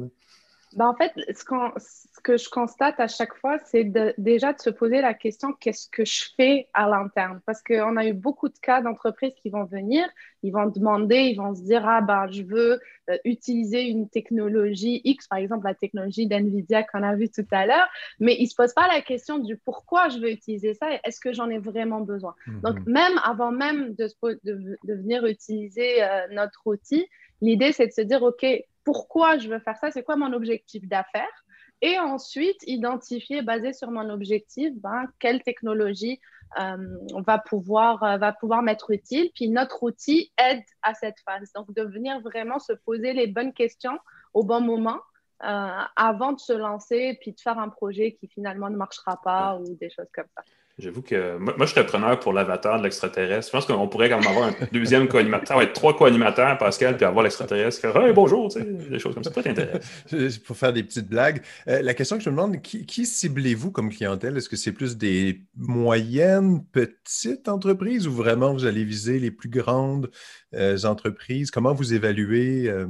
[0.75, 1.43] Ben, en fait, ce,
[1.77, 5.89] ce, que je constate à chaque fois, c'est déjà de se poser la question qu'est-ce
[5.89, 7.41] que je fais à l'interne?
[7.45, 10.07] Parce qu'on a eu beaucoup de cas d'entreprises qui vont venir,
[10.43, 12.79] ils vont demander, ils vont se dire Ah, ben, je veux
[13.09, 17.65] euh, utiliser une technologie X, par exemple la technologie d'NVIDIA qu'on a vu tout à
[17.65, 17.87] l'heure,
[18.19, 20.99] mais ils ne se posent pas la question du pourquoi je veux utiliser ça et
[21.03, 22.35] est-ce que j'en ai vraiment besoin?
[22.45, 22.61] Mhm.
[22.61, 24.07] Donc, même avant même de,
[24.43, 27.07] de, de venir utiliser euh, notre outil,
[27.41, 28.45] l'idée, c'est de se dire OK,
[28.83, 31.45] pourquoi je veux faire ça, c'est quoi mon objectif d'affaires?
[31.81, 36.19] Et ensuite, identifier, basé sur mon objectif, ben, quelle technologie
[36.59, 36.77] euh,
[37.25, 39.29] va, pouvoir, euh, va pouvoir m'être utile.
[39.33, 41.51] Puis notre outil aide à cette phase.
[41.53, 43.97] Donc, de venir vraiment se poser les bonnes questions
[44.33, 44.99] au bon moment
[45.43, 49.55] euh, avant de se lancer, puis de faire un projet qui finalement ne marchera pas
[49.55, 50.43] ou des choses comme ça.
[50.79, 53.47] J'avoue que moi, je serais preneur pour l'avatar de l'extraterrestre.
[53.47, 55.57] Je pense qu'on pourrait quand même avoir un deuxième co-animateur.
[55.57, 59.13] va être trois co-animateurs, Pascal, puis avoir l'extraterrestre faire Hey, bonjour, tu sais, des choses
[59.13, 59.33] comme ça.
[59.33, 60.37] Ça t'intéresse.
[60.45, 61.41] Pour faire des petites blagues.
[61.67, 64.37] Euh, la question que je me demande, qui, ciblez-vous comme clientèle?
[64.37, 69.49] Est-ce que c'est plus des moyennes, petites entreprises ou vraiment vous allez viser les plus
[69.49, 70.09] grandes
[70.53, 71.51] euh, entreprises?
[71.51, 72.87] Comment vous évaluez euh,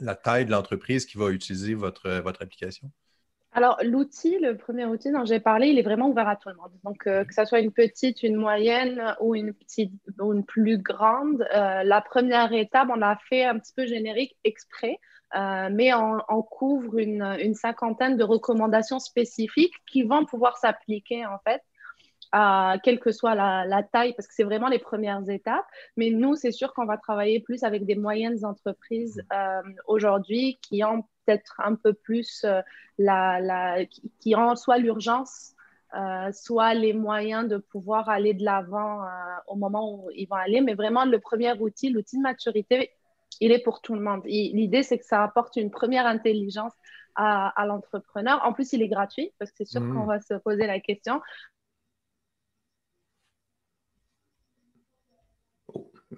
[0.00, 2.90] la taille de l'entreprise qui va utiliser votre, votre application?
[3.52, 6.54] Alors, l'outil, le premier outil dont j'ai parlé, il est vraiment ouvert à tout le
[6.54, 6.70] monde.
[6.84, 10.78] Donc, euh, que ce soit une petite, une moyenne ou une petite ou une plus
[10.78, 14.98] grande, euh, la première étape, on l'a fait un petit peu générique exprès,
[15.34, 21.38] euh, mais on, couvre une, une, cinquantaine de recommandations spécifiques qui vont pouvoir s'appliquer en
[21.44, 21.62] fait
[22.32, 25.66] à quelle que soit la, la taille, parce que c'est vraiment les premières étapes.
[25.96, 29.22] Mais nous, c'est sûr qu'on va travailler plus avec des moyennes entreprises
[29.86, 32.60] aujourd'hui qui ont peut-être un peu plus euh,
[32.98, 33.84] la, la,
[34.20, 35.54] qui, rend soit l'urgence,
[35.94, 39.06] euh, soit les moyens de pouvoir aller de l'avant euh,
[39.46, 40.60] au moment où ils vont aller.
[40.60, 42.90] Mais vraiment, le premier outil, l'outil de maturité,
[43.40, 44.22] il est pour tout le monde.
[44.24, 46.72] L'idée, c'est que ça apporte une première intelligence
[47.16, 48.40] à, l'entrepreneur.
[48.44, 49.94] En plus, il est gratuit parce que c'est sûr mmh.
[49.94, 51.20] qu'on va se poser la question.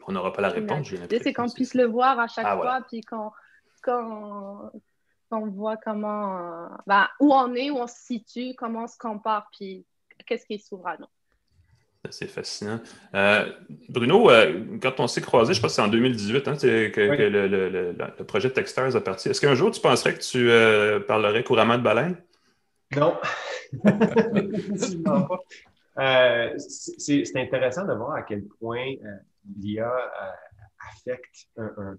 [0.06, 0.90] On n'aura pas la réponse.
[0.90, 3.30] L'idée, c'est qu'on puisse le voir à chaque ah, fois, puis qu'on
[5.32, 8.98] on voit comment, euh, ben, où on est, où on se situe, comment on se
[8.98, 9.84] compare, puis
[10.26, 11.06] qu'est-ce qui s'ouvre à nous.
[12.10, 12.80] C'est fascinant.
[13.14, 13.52] Euh,
[13.88, 18.24] Bruno, euh, quand on s'est croisé, je pense que c'est en 2018 hein, que, le,
[18.24, 19.28] projet Texters a parti.
[19.28, 20.50] Est-ce qu'un jour tu penserais que tu
[21.06, 22.16] parlerais couramment de baleine?
[22.96, 23.16] Non.
[26.58, 28.94] c'est intéressant de voir à quel point
[29.58, 29.92] l'IA
[30.90, 31.96] affecte un,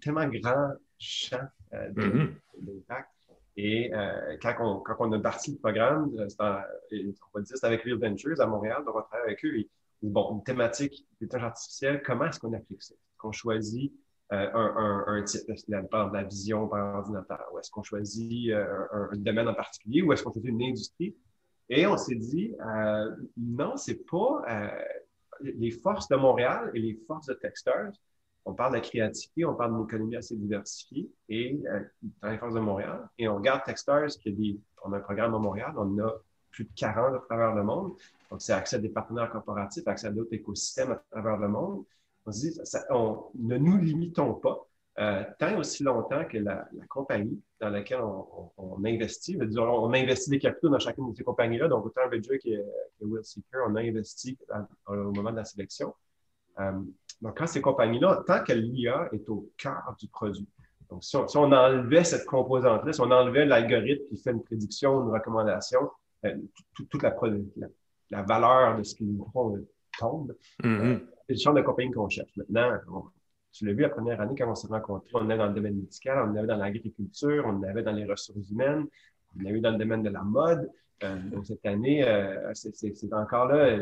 [0.00, 2.34] tellement grand champ euh, mm-hmm.
[2.60, 3.10] d'impact.
[3.56, 8.40] Et euh, quand, on, quand, on, a parti le programme, euh, c'était avec Real Ventures
[8.40, 9.64] à Montréal, donc on travaille avec eux.
[10.02, 12.94] bon, une thématique d'intelligence artificielle, comment est-ce qu'on applique ça?
[12.94, 13.92] Est-ce qu'on choisit
[14.30, 19.48] un, un, un, type, de la vision par ordinateur, ou est-ce qu'on choisit un, domaine
[19.48, 21.16] en particulier, ou est-ce qu'on choisit une industrie?
[21.70, 24.42] Et on s'est dit, euh, non, c'est pas
[25.40, 27.92] les forces de Montréal et les forces de Texters
[28.48, 31.80] on parle de créativité, on parle d'une économie assez diversifiée et euh,
[32.22, 33.06] dans les forces de Montréal.
[33.18, 36.10] Et on regarde Techstars, qui a des, on a un programme à Montréal, on a
[36.50, 37.92] plus de 40 à travers le monde.
[38.30, 41.84] Donc, c'est accès à des partenaires corporatifs, accès à d'autres écosystèmes à travers le monde.
[42.24, 44.66] On se dit, on, ne nous limitons pas
[44.98, 50.38] euh, tant aussi longtemps que la, compagnie dans laquelle on, investit, on, a investi des
[50.38, 53.80] capitaux dans chacune de ces compagnies-là, donc autant Vedger que, que Will Seeker, on a
[53.80, 54.38] investi
[54.86, 55.94] au moment de la sélection.
[56.60, 56.72] Euh,
[57.20, 60.48] donc, quand ces compagnies-là, tant que l'IA est au cœur du produit,
[60.88, 65.12] donc si on, enlevait cette composante-là, si on enlevait l'algorithme qui fait une prédiction, une
[65.12, 65.90] recommandation,
[66.24, 66.34] euh,
[66.74, 67.14] toute la,
[68.10, 69.58] la, valeur de ce qu'ils nous font
[69.98, 70.34] tombe.
[70.62, 71.00] Mm-hmm.
[71.26, 72.30] c'est le genre de compagnie qu'on cherche.
[72.36, 72.78] Maintenant,
[73.52, 75.76] tu l'as vu la première année quand on s'est rencontrés, on est dans le domaine
[75.76, 78.86] médical, on est dans l'agriculture, on avait dans les ressources humaines,
[79.36, 80.70] on avait dans le domaine de la mode.
[81.04, 82.04] Euh, donc cette année,
[82.54, 83.78] c'est encore là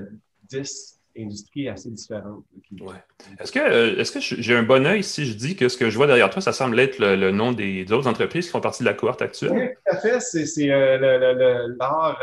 [0.48, 2.44] 10, industrie assez différente.
[2.80, 2.94] Ouais.
[3.40, 5.90] Est-ce que, euh, est que j'ai un bon œil si je dis que ce que
[5.90, 8.82] je vois derrière toi, ça semble être le, nom des, autres entreprises qui font partie
[8.82, 9.52] de la cohorte actuelle?
[9.52, 10.20] Oui, tout à fait.
[10.20, 12.18] C'est euh, l'art,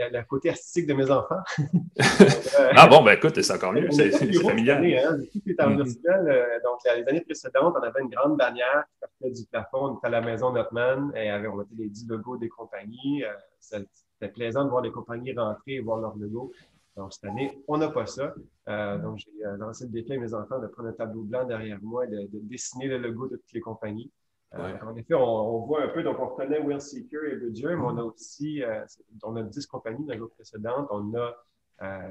[0.00, 1.40] euh, le, côté artistique de mes enfants.
[2.76, 3.90] ah bon, ben écoute, c'est encore mieux.
[3.90, 4.84] C'est familial.
[4.84, 6.60] Hein, tout est en virtuel.
[6.64, 9.86] donc, les années précédentes, on avait une grande bannière qui partait du plafond.
[9.86, 13.22] On était à la maison Notman et on mettait les 10 logos des compagnies.
[13.58, 16.52] C'était plaisant de voir les compagnies rentrer et voir leurs logos.
[16.96, 18.34] Donc, cette année, on n'a pas ça.
[18.66, 22.04] donc, j'ai lancé le défi à mes enfants de prendre un tableau blanc derrière moi
[22.06, 24.10] et de, dessiner le logo de toutes les compagnies.
[24.52, 27.96] En effet, on, voit un peu, donc on reconnaît Will Seeker et Bridger, mais on
[27.98, 28.62] a aussi,
[29.22, 30.88] on a 10 compagnies dans l'autre précédente.
[30.90, 31.36] On a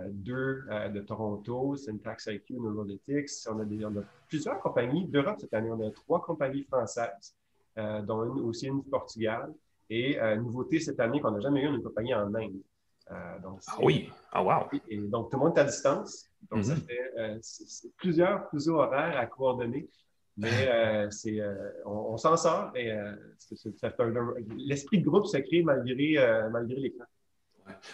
[0.09, 3.29] deux de Toronto, Syntax IQ, Neurolytics.
[3.49, 5.69] On a, on a plusieurs compagnies d'Europe cette année.
[5.69, 7.35] On a trois compagnies françaises,
[7.75, 9.53] dont une, aussi une du Portugal.
[9.89, 12.61] Et euh, nouveauté cette année qu'on n'a jamais eu une compagnie en Inde.
[13.11, 14.67] Euh, ah oui, ah wow.
[14.87, 16.29] Et, donc, tout le monde est à distance.
[16.51, 16.81] Donc, ça mhm.
[16.81, 17.39] fait euh,
[17.97, 19.89] plusieurs plusieurs horaires à coordonner.
[20.39, 21.39] Mais c'est,
[21.85, 22.91] on, s'en sort et
[24.57, 26.15] l'esprit de groupe se crée malgré,
[26.51, 27.05] malgré l'écran.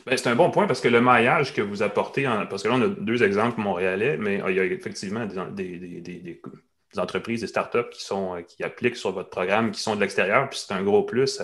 [0.06, 2.76] Ben, c'est un bon point parce que le maillage que vous apportez, parce que là,
[2.76, 7.42] on a deux exemples montréalais, mais il y a effectivement des, des, des, des entreprises,
[7.42, 10.74] des startups qui, sont, qui appliquent sur votre programme, qui sont de l'extérieur, puis c'est
[10.74, 11.42] un gros plus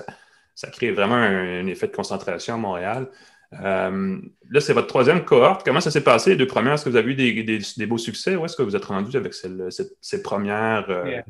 [0.62, 3.08] ça crée vraiment un, effet de concentration à Montréal.
[3.54, 5.64] Euh, là, c'est votre troisième cohorte.
[5.66, 6.32] Comment ça s'est passé?
[6.32, 6.74] Les deux premières?
[6.74, 8.36] Est-ce que vous avez eu des, beaux succès?
[8.36, 11.22] Où est-ce que vous êtes rendu avec ces premières euh,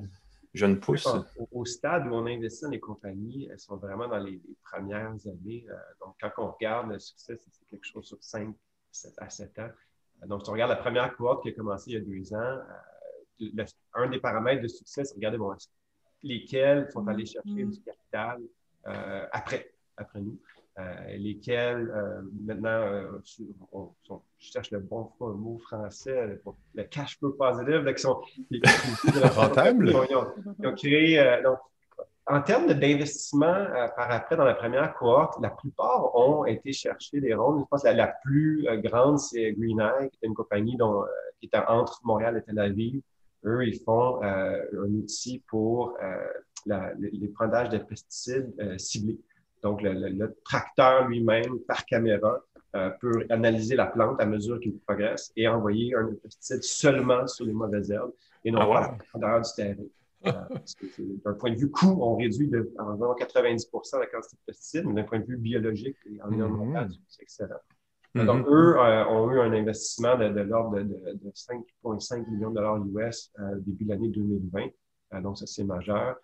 [0.54, 1.08] jeunes pousses?
[1.52, 5.66] Au, stade où on investit dans les compagnies, elles sont vraiment dans les, premières années.
[5.70, 5.74] Euh,
[6.06, 8.54] donc, quand on regarde le succès, c'est quelque chose sur 5
[9.18, 9.70] à 7 ans.
[10.28, 12.60] Donc, si on regarde la première cohorte qui a commencé il y a deux ans,
[13.96, 15.56] un des paramètres de succès, c'est regarder bon,
[16.24, 17.72] lesquels sont allés chercher mm-hmm.
[17.72, 18.40] du capital
[18.88, 20.40] euh, après, après nous?
[20.80, 22.82] Euh, lesquels, euh, maintenant,
[23.26, 23.44] je
[24.40, 26.40] cherche le bon mot français,
[26.74, 28.22] le, cash flow positive, qui sont
[29.36, 29.90] rentables.
[29.90, 31.58] Ils, ont créé, donc,
[32.26, 33.66] en termes d'investissement
[33.98, 37.60] par après dans la première cohorte, la plupart ont été chercher des rondes.
[37.60, 41.04] Je pense que la, plus grande, c'est Green Eye, qui est une compagnie dont,
[41.42, 43.02] qui est entre Montréal et Tel Aviv.
[43.44, 45.98] Eux, ils font un outil pour
[46.66, 49.20] les prendages de pesticides euh, ciblés.
[49.64, 52.40] Donc, le, tracteur lui-même, par caméra,
[52.74, 57.46] euh, peut analyser la plante à mesure qu'il progresse et envoyer un pesticide seulement sur
[57.46, 58.14] les mauvaises herbes
[58.46, 59.76] et non ah, pas du terrain.
[60.26, 60.32] Euh,
[61.26, 64.94] d'un point de vue coût, on réduit de environ 90% la quantité de pesticides, mais
[64.94, 67.00] d'un point de vue biologique et environnemental, mm-hmm.
[67.10, 67.56] c'est excellent.
[68.16, 68.26] Mm-hmm.
[68.26, 73.34] Donc, eux ont eu un investissement de, l'ordre de, de 5,5 millions de dollars US
[73.66, 75.22] début de l'année 2020.
[75.22, 76.16] donc, ça, c'est majeur.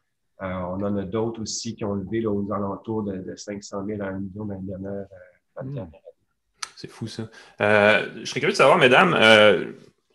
[0.41, 4.07] Euh, on en a d'autres aussi qui ont levé aux alentours de, 500 000 à
[4.07, 5.07] 1 million dans les dernières,
[5.59, 5.89] euh, hmm.
[6.75, 7.23] C'est fou, ça.
[7.59, 9.17] Euh, je serais curieux de savoir, mesdames,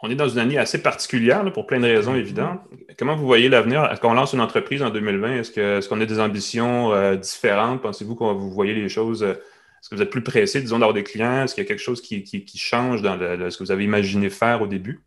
[0.01, 2.61] on est dans une année assez particulière pour plein de raisons évidentes.
[2.97, 3.85] Comment vous voyez l'avenir?
[3.91, 5.39] Est-ce qu'on lance une entreprise en 2020?
[5.39, 7.83] Est-ce qu'on a des ambitions différentes?
[7.83, 9.25] Pensez-vous que vous voyez les choses?
[9.25, 11.43] Est-ce que vous êtes plus pressé, disons, d'avoir des clients?
[11.43, 14.63] Est-ce qu'il y a quelque chose qui, change dans ce que vous avez imaginé faire
[14.63, 15.03] au début?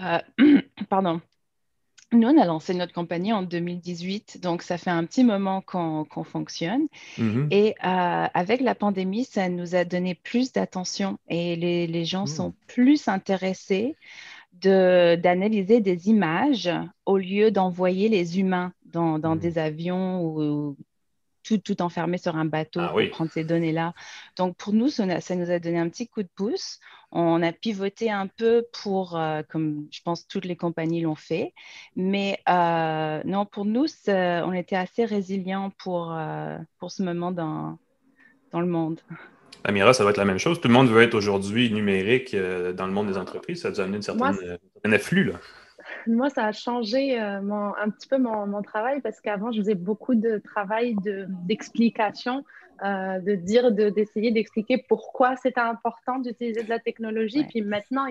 [0.88, 1.20] pardon.
[2.14, 6.24] Nous, on a lancé notre compagnie en 2018, donc ça fait un petit moment qu'on
[6.24, 6.86] fonctionne.
[7.18, 7.48] Mm-hmm.
[7.50, 12.50] Et euh, avec la pandémie, ça nous a donné plus d'attention et les, gens sont
[12.50, 12.54] mm.
[12.66, 13.96] plus intéressés
[14.62, 16.70] d'analyser des images
[17.06, 19.38] au lieu d'envoyer les humains dans, mm.
[19.38, 20.76] des avions ou,
[21.44, 23.94] tout, tout enfermé sur un bateau ah pour prendre ces données-là.
[24.36, 26.80] Donc, pour nous, ça, nous a donné un petit coup de pouce.
[27.14, 31.54] On a pivoté un peu pour, euh, comme je pense toutes les compagnies l'ont fait.
[31.96, 37.78] Mais euh, non, pour nous, on était assez résilients pour, euh, pour ce moment dans,
[38.50, 39.00] dans le monde.
[39.62, 40.60] Amira, ça va être la même chose.
[40.60, 43.62] Tout le monde veut être aujourd'hui numérique dans le monde des entreprises.
[43.62, 45.24] Ça a amené une certaine, un afflux.
[45.24, 45.38] Là
[46.06, 50.14] moi, ça a changé euh, un petit peu mon, travail parce qu'avant, je faisais beaucoup
[50.14, 50.96] de travail
[51.46, 52.44] d'explication,
[52.82, 57.44] euh, de, dire, d'essayer d'expliquer pourquoi c'était important d'utiliser de la technologie.
[57.44, 58.06] Puis maintenant,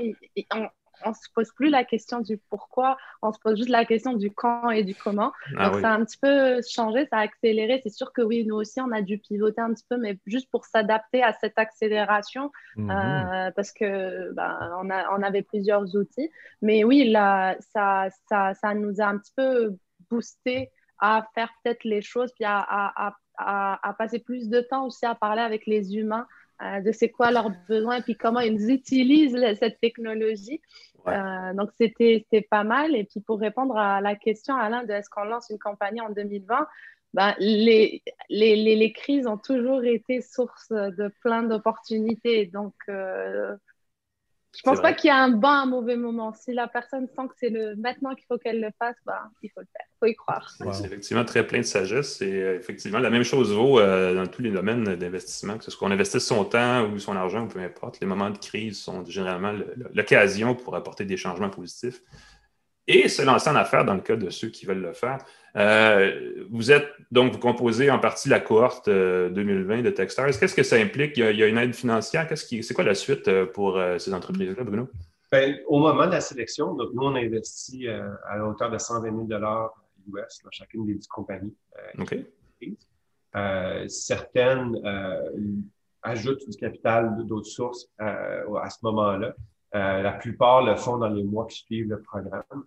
[0.54, 0.68] on,
[1.06, 4.14] on ne se pose plus la question du pourquoi, on se pose juste la question
[4.14, 5.32] du quand et du comment.
[5.58, 7.80] Ah Donc, ça a un petit peu changé, ça a accéléré.
[7.84, 10.50] C'est sûr que oui, nous aussi, on a dû pivoter un petit peu, mais juste
[10.52, 12.90] pour s'adapter à cette accélération, mhm.
[12.90, 16.30] euh, parce que ben, on, a, on, avait plusieurs outils.
[16.62, 19.76] Mais oui, là, ça, ça, ça, nous a un petit peu
[20.10, 24.86] boosté à faire peut-être les choses, puis à, à, à, à passer plus de temps
[24.86, 26.28] aussi à parler avec les humains.
[26.62, 30.62] Euh, de c'est quoi leurs besoins et puis comment ils utilisent cette technologie.
[31.08, 32.96] Euh, donc, c'était pas mal.
[32.96, 36.10] Et puis, pour répondre à la question, Alain, de est-ce qu'on lance une campagne en
[36.10, 36.68] 2020
[37.14, 42.48] ben, les, les, les, crises ont toujours été source de plein d'opportunités.
[42.48, 43.56] Donc, euh,
[44.56, 46.34] je pense pas qu'il y a un bon, un mauvais moment.
[46.34, 49.50] Si la personne sent que c'est le maintenant qu'il faut qu'elle le fasse, bah, il
[49.50, 49.86] faut le faire.
[49.96, 50.56] Il faut y croire.
[50.72, 52.22] C'est effectivement très plein de sagesse.
[52.22, 55.72] Et euh, effectivement, la même chose vaut euh, dans tous les domaines d'investissement, que ce
[55.72, 58.00] soit qu'on investisse son temps ou son argent, ou peu importe.
[58.00, 59.54] Les moments de crise sont généralement
[59.94, 62.02] l'occasion pour apporter des changements positifs.
[62.88, 65.20] Et se lancer en affaires dans le cas de ceux qui veulent le faire.
[65.56, 70.38] Euh, vous êtes donc, vous composez en partie la cohorte 2020 de Techstars.
[70.40, 71.18] Qu'est-ce que ça implique?
[71.18, 72.28] Il y a, une aide financière?
[72.28, 74.90] Qu'est-ce qui, c'est quoi la suite pour ces entreprises-là, Bruno?
[75.32, 78.78] Ben, au moment de la sélection, donc, nous, on a investi à la hauteur de
[78.78, 79.42] 120 000
[80.12, 81.56] US dans chacune des 10 compagnies.
[83.36, 85.32] Euh, certaines euh,
[86.04, 89.34] ajoutent du capital d'autres sources euh, à ce moment-là.
[89.74, 92.66] la plupart le font dans les mois qui suivent le programme.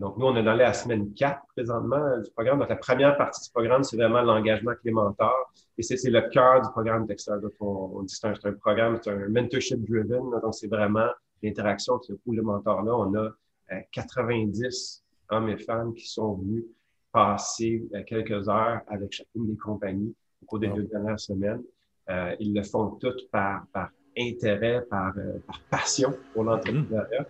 [0.00, 2.58] Donc, nous, on est dans la semaine 4 présentement du programme.
[2.58, 5.32] Donc, la première partie du programme, c'est vraiment l'engagement clémentaire.
[5.78, 7.34] Et c'est le cœur du programme Dexter.
[7.42, 10.30] Donc, on, dit que c'est un, programme, c'est un mentorship driven.
[10.42, 11.08] Donc, c'est vraiment
[11.42, 12.94] l'interaction entre le pool de mentors-là.
[12.94, 13.30] On a
[13.92, 16.64] 90 hommes et femmes qui sont venus
[17.12, 21.62] passer euh, quelques heures avec chacune des compagnies au cours des deux dernières semaines.
[22.10, 23.88] Euh, ils le font toutes par, par
[24.18, 27.26] intérêt, par, euh, par passion pour l'entrepreneuriat.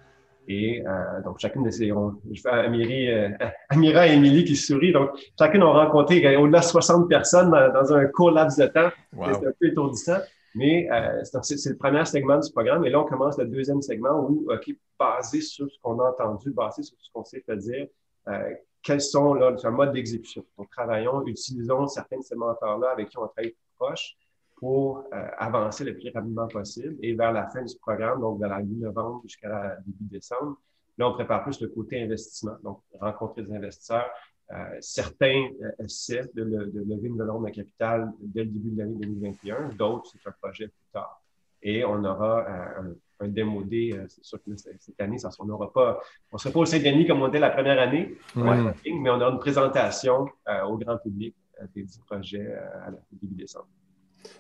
[0.49, 1.91] Et euh, donc, chacune de ces...
[1.93, 3.29] On, Amiri, euh,
[3.69, 4.93] Amira et Émilie qui sourient.
[4.93, 8.91] Donc, chacune a rencontré au-delà de 60 personnes dans, un court laps de temps.
[9.13, 10.19] C'est un peu étourdissant.
[10.57, 12.83] Mais euh, c'est le premier segment du programme.
[12.87, 16.51] Et là, on commence le deuxième segment où, OK, basé sur ce qu'on a entendu,
[16.51, 17.87] basé sur ce qu'on sait fait dire,
[18.29, 20.47] euh, quels sont là, un mode d'exécution.
[20.57, 24.17] Donc, travaillons, utilisons certains de ces mentors-là avec qui on travaille proche
[24.57, 26.97] pour euh, avancer le plus rapidement possible.
[27.03, 30.57] Et vers la fin du programme, donc vers la mi-novembre jusqu'à début décembre,
[30.99, 32.57] là, on prépare plus le côté investissement.
[32.63, 34.09] Donc, rencontrer des investisseurs.
[34.53, 38.79] Euh, certains euh, essaient de, de, lever une valeur de capital dès le début de
[38.79, 39.71] l'année 2021.
[39.71, 41.21] D'autres, c'est un projet plus tard.
[41.63, 43.93] Et on aura un, un démodé.
[43.93, 46.01] Euh, c'est sûr que cette année, ça, on n'aura pas,
[46.33, 49.31] on ne sera pas au Saint-Denis comme on était la première année, mais on aura
[49.31, 53.69] une présentation euh, au grand public euh, des 10 projets à la début décembre.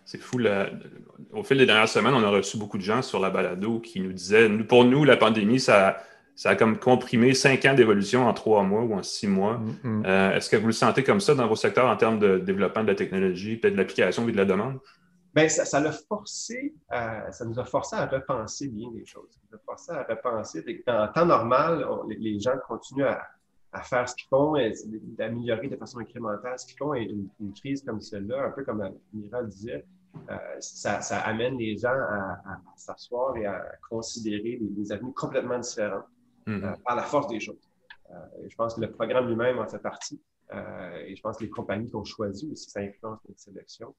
[0.04, 0.38] C'est fou.
[1.32, 4.00] Au fil des dernières semaines, on a reçu beaucoup de gens sur la balado qui
[4.00, 5.98] nous disaient, pour nous, la pandémie, ça,
[6.34, 9.60] ça a comme comprimé cinq ans d'évolution en trois mois ou en six mois.
[10.04, 12.88] Est-ce que vous le sentez comme ça dans vos secteurs en termes de développement de
[12.88, 14.78] la technologie, peut-être de l'application et de la demande?
[15.34, 19.28] Bien, ça, ça, forcé, ça nous a forcé à repenser bien les choses.
[19.30, 20.82] Ça nous a forcé à repenser.
[20.88, 23.22] En temps normal, les, gens continuent à,
[23.82, 24.72] faire ce qu'ils font, et
[25.18, 26.94] d'améliorer de façon incrémentale ce qu'ils font.
[26.94, 29.84] Et une, crise comme celle-là, un peu comme Mira disait,
[30.30, 36.06] euh, ça, amène les gens à, s'asseoir et à considérer des, avenues complètement différentes
[36.46, 36.64] mm-hmm.
[36.64, 37.70] euh, par la force des choses.
[38.10, 38.14] Euh,
[38.48, 40.20] je pense que le programme lui-même en fait partie.
[40.52, 43.94] et je pense que les compagnies qui ont choisi aussi, ça influence notre sélection.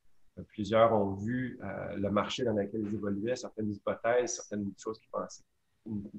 [0.50, 1.60] Plusieurs ont vu
[1.96, 5.44] le marché dans lequel ils évoluaient, certaines hypothèses, certaines choses qu'ils pensaient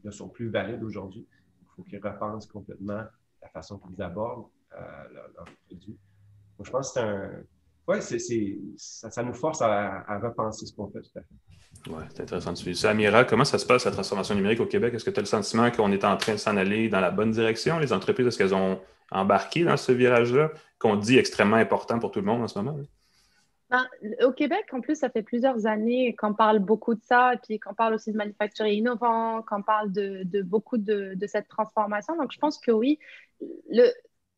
[0.04, 1.26] ne sont plus valides aujourd'hui.
[1.62, 3.04] Il faut qu'ils repensent complètement
[3.42, 4.48] la façon qu'ils abordent
[5.12, 5.98] leurs produits.
[6.56, 7.30] Donc, je pense que c'est un.
[7.86, 7.96] Oui,
[8.76, 11.90] ça, ça, nous force à, repenser ce qu'on fait tout à fait.
[11.90, 12.90] Oui, c'est intéressant de suivre ça.
[12.90, 14.92] Amira, comment ça se passe, la transformation numérique au Québec?
[14.92, 17.10] Est-ce que tu as le sentiment qu'on est en train de s'en aller dans la
[17.10, 17.78] bonne direction?
[17.78, 18.78] Les entreprises, est-ce qu'elles ont
[19.10, 22.78] embarqué dans ce virage-là, qu'on dit extrêmement important pour tout le monde en ce moment?
[23.70, 23.86] Ben,
[24.22, 27.58] au Québec, en plus, ça fait plusieurs années qu'on parle beaucoup de ça, et puis
[27.58, 32.16] qu'on parle aussi de manufacturier innovant, qu'on parle de, beaucoup de, cette transformation.
[32.16, 32.98] Donc, je pense que oui,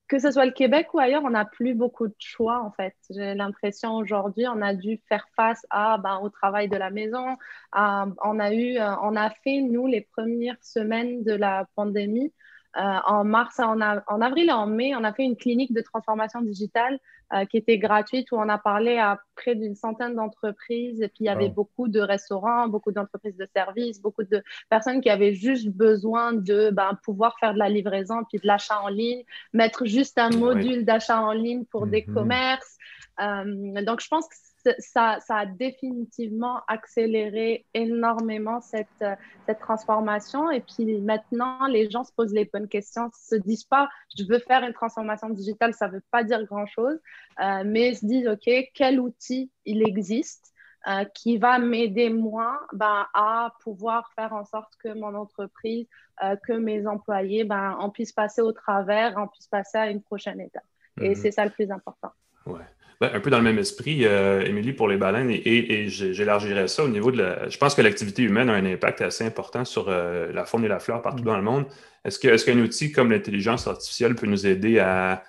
[0.08, 2.96] que ce soit le Québec ou ailleurs, on n'a plus beaucoup de choix, en fait.
[3.10, 7.36] J'ai l'impression aujourd'hui, on a dû faire face à, ben, au travail de la maison.
[7.72, 12.30] on, a eu, on a fait, nous, les premières semaines de la pandémie, euh,
[12.74, 16.40] en mars, en, en, avril et en mai, on a fait une clinique de transformation
[16.40, 16.98] digitale
[17.32, 21.00] euh, qui était gratuite où on a parlé à près d'une centaine d'entreprises.
[21.00, 25.00] Et puis, il y avait beaucoup de restaurants, beaucoup d'entreprises de services, beaucoup de personnes
[25.00, 28.88] qui avaient juste besoin de ben, pouvoir faire de la livraison puis de l'achat en
[28.88, 32.14] ligne, mettre juste un module d'achat en ligne pour des mhm.
[32.14, 32.76] commerces.
[33.20, 34.34] Euh, donc, je pense que
[34.78, 39.04] ça, a définitivement accéléré énormément cette,
[39.46, 40.50] cette transformation.
[40.50, 44.38] Et puis maintenant, les gens se posent les bonnes questions, se disent pas, je veux
[44.40, 46.98] faire une transformation digitale, ça ne veut pas dire grand-chose,
[47.40, 50.52] euh, mais se disent, OK, quel outil il existe
[50.88, 55.86] euh, qui va m'aider moi ben, à pouvoir faire en sorte que mon entreprise,
[56.24, 60.02] euh, que mes employés, ben, on puisse passer au travers, on puisse passer à une
[60.02, 60.64] prochaine étape.
[61.00, 61.14] Et mhm.
[61.16, 62.12] c'est ça le plus important.
[62.46, 62.64] Ouais.
[63.00, 66.84] Ben, un peu dans le même esprit, euh, Émilie, pour les baleines, et, j'élargirais ça
[66.84, 67.48] au niveau de la.
[67.48, 70.68] Je pense que l'activité humaine a un impact assez important sur euh, la faune et
[70.68, 71.26] la flore partout mm.
[71.26, 71.64] dans le monde.
[72.04, 75.22] Est-ce qu'un outil comme l'intelligence artificielle peut nous aider à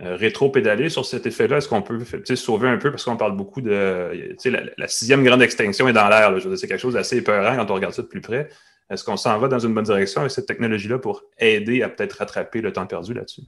[0.00, 1.56] euh, rétro-pédaler sur cet effet-là?
[1.56, 1.98] Est-ce qu'on peut
[2.36, 2.92] sauver un peu?
[2.92, 4.36] Parce qu'on parle beaucoup de.
[4.44, 6.32] La, la, sixième grande extinction est dans l'air.
[6.56, 8.48] C'est quelque chose d'assez épeurant quand on regarde ça de plus près.
[8.90, 12.18] Est-ce qu'on s'en va dans une bonne direction avec cette technologie-là pour aider à peut-être
[12.18, 13.42] rattraper le temps perdu là-dessus?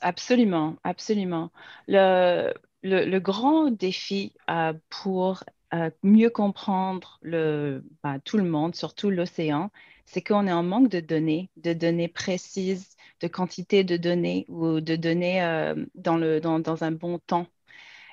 [0.00, 1.50] absolument, absolument.
[1.86, 2.50] Le,
[2.82, 9.70] le, grand défi euh, pour euh, mieux comprendre ben, tout le monde, surtout l'océan,
[10.06, 14.80] c'est qu'on est en manque de données, de données précises, de quantité de données ou
[14.80, 17.46] de données euh, dans, un bon temps.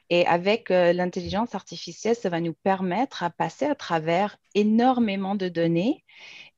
[0.09, 6.05] Et avec l'intelligence artificielle, ça va nous permettre à passer à travers énormément de données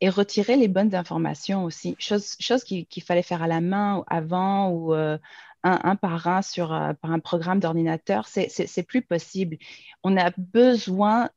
[0.02, 1.96] et retirer les bonnes informations aussi.
[2.00, 5.18] Chose, chose qu'il fallait faire à la main avant ou euh,
[5.64, 9.58] un, par un sur, par un programme d'ordinateur, c'est plus possible.
[10.04, 11.30] On a besoin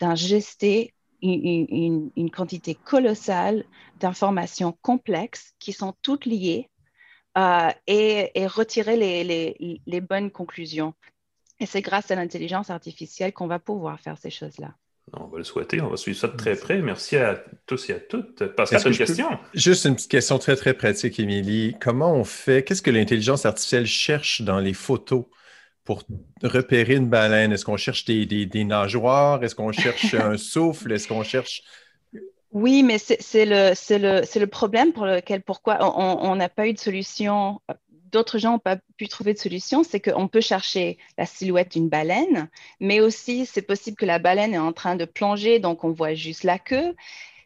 [0.00, 0.94] d'injester
[1.24, 3.64] une, quantité colossale
[3.98, 6.70] d'informations complexes qui sont toutes liées
[7.38, 10.94] euh, et, retirer les, bonnes conclusions.
[11.60, 14.74] Et c'est grâce à l'intelligence artificielle qu'on va pouvoir faire ces choses-là.
[15.20, 16.80] On va le souhaiter, on va suivre ça de très près.
[16.80, 18.44] Merci à tous et à toutes.
[18.46, 19.28] Pascal, tu une question?
[19.54, 21.76] Juste une petite question très, très pratique, Émilie.
[21.80, 25.24] Comment on fait, qu'est-ce que l'intelligence artificielle cherche dans les photos
[25.84, 26.02] pour
[26.42, 27.52] repérer une baleine?
[27.52, 29.44] Est-ce qu'on cherche des, nageoires?
[29.44, 30.92] Est-ce qu'on cherche un souffle?
[30.92, 31.62] Est-ce qu'on cherche...
[32.52, 36.78] Oui, mais c'est le, le, le, problème pour lequel, pourquoi on n'a pas eu de
[36.78, 37.60] solution.
[38.14, 41.88] D'autres gens n'ont pas pu trouver de solution, c'est qu'on peut chercher la silhouette d'une
[41.88, 42.48] baleine,
[42.78, 46.14] mais aussi c'est possible que la baleine est en train de plonger, donc on voit
[46.14, 46.94] juste la queue.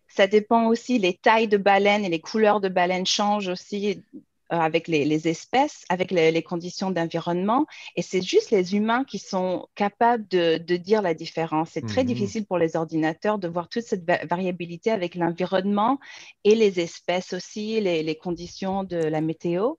[0.09, 4.05] Ça dépend aussi, les tailles de baleines et les couleurs de baleines changent aussi
[4.51, 7.67] avec les, espèces, avec les, conditions d'environnement.
[7.97, 11.71] Et c'est juste les humains qui sont capables de, dire la différence.
[11.73, 12.09] C'est très mhm.
[12.09, 15.99] difficile pour les ordinateurs de voir toute cette variabilité avec l'environnement
[16.45, 19.75] et les espèces aussi, les, conditions de la météo.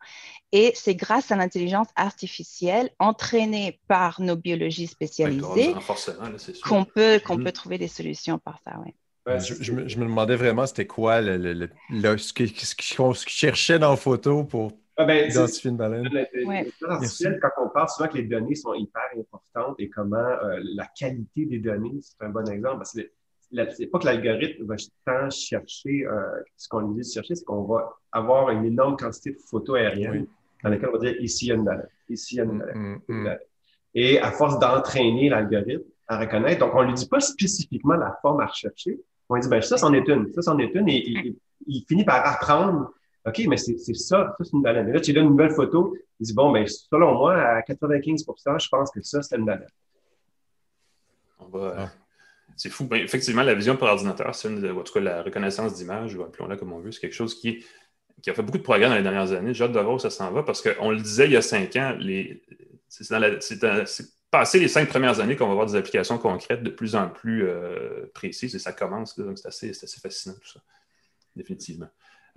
[0.52, 5.74] Et c'est grâce à l'intelligence artificielle entraînée par nos biologies spécialisées
[6.64, 7.44] qu'on peut, qu'on mhm.
[7.44, 8.80] peut trouver des solutions par ça.
[8.80, 8.96] Ouais
[9.28, 15.06] je, me, demandais vraiment c'était quoi le, ce qu'on cherchait dans la photo pour ah
[15.06, 16.10] ben, identifier une baleine.
[16.10, 21.46] Quand on parle souvent que les données sont hyper importantes et comment euh, la qualité
[21.46, 22.80] des données, c'est un bon exemple.
[22.80, 23.10] Parce que
[23.76, 26.22] c'est pas que l'algorithme va tant chercher euh,
[26.58, 29.78] ce qu'on lui dit de chercher, c'est qu'on va avoir une énorme quantité de photos
[29.78, 30.28] aériennes
[30.64, 32.44] dans lesquelles on va dire ici il y a une baleine, ici il y a
[32.44, 33.02] une mm, baleine.
[33.08, 33.38] Mm, mm.
[33.96, 38.18] Et à force d'entraîner l'algorithme à reconnaître, donc on ne lui dit pas spécifiquement la
[38.22, 39.00] forme à rechercher,
[39.30, 40.34] on dit, ben, ça, c'en est une.
[40.34, 40.90] Ça, c'en est une.
[40.90, 41.36] Et,
[41.68, 42.92] il, finit par apprendre,
[43.26, 44.90] OK, mais c'est ça, ça, c'est une baleine.
[44.90, 45.96] Et là, tu lui donnes une nouvelle photo.
[46.20, 49.70] Il dit, bon, ben, selon moi, à 95% je pense que ça, c'est une baleine.
[51.54, 51.92] Ah.
[52.56, 52.86] C'est fou.
[52.86, 56.24] Ben, effectivement, la vision par ordinateur, c'est une, en tout cas, la reconnaissance d'image, ou
[56.24, 57.64] appelons-la comme on veut, c'est quelque chose qui,
[58.28, 59.54] a fait beaucoup de progrès dans les dernières années.
[59.54, 61.98] J'ai hâte où ça s'en va parce qu'on le disait il y a cinq ans,
[62.90, 67.10] c'est passer les cinq premières années qu'on va voir des applications concrètes de plus en
[67.10, 69.18] plus euh, précises et ça commence.
[69.18, 70.60] donc, c'est assez, fascinant tout ça,
[71.36, 71.88] définitivement.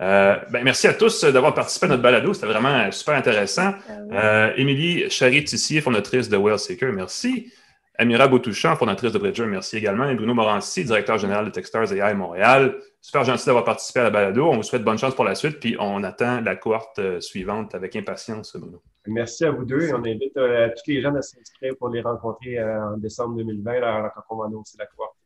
[0.01, 2.33] Euh, ben, merci à tous d'avoir participé à notre balado.
[2.33, 3.73] C'était vraiment super intéressant.
[3.87, 7.53] Ah euh, Émilie Charry-Tissier, fondatrice de Wellseeker, merci.
[7.99, 10.09] Amira Bautouchant, fondatrice de Bridger, merci également.
[10.09, 12.75] Et Bruno Morancy, directeur général de Techstars AI Montréal.
[13.01, 14.49] Super gentil d'avoir participé à la balado.
[14.49, 17.95] On vous souhaite bonne chance pour la suite, puis on attend la cohorte suivante avec
[17.95, 18.81] impatience, Bruno.
[19.07, 22.01] Merci à vous deux et on invite euh, tous les gens à s'inscrire pour les
[22.01, 25.17] rencontrer euh, en décembre 2020 là, quand on va annoncer la cohorte.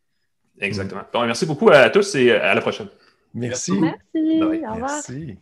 [0.59, 1.01] Exactement.
[1.13, 2.88] Bon, merci beaucoup à tous et à la prochaine.
[3.36, 3.73] Merci.
[3.73, 4.41] Merci.
[4.41, 4.78] Au revoir.
[4.78, 5.38] Merci.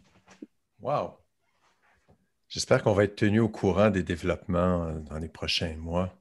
[0.82, 1.12] Wow.
[2.50, 6.14] J'espère qu'on va être tenu au courant des développements euh, dans les prochains mois.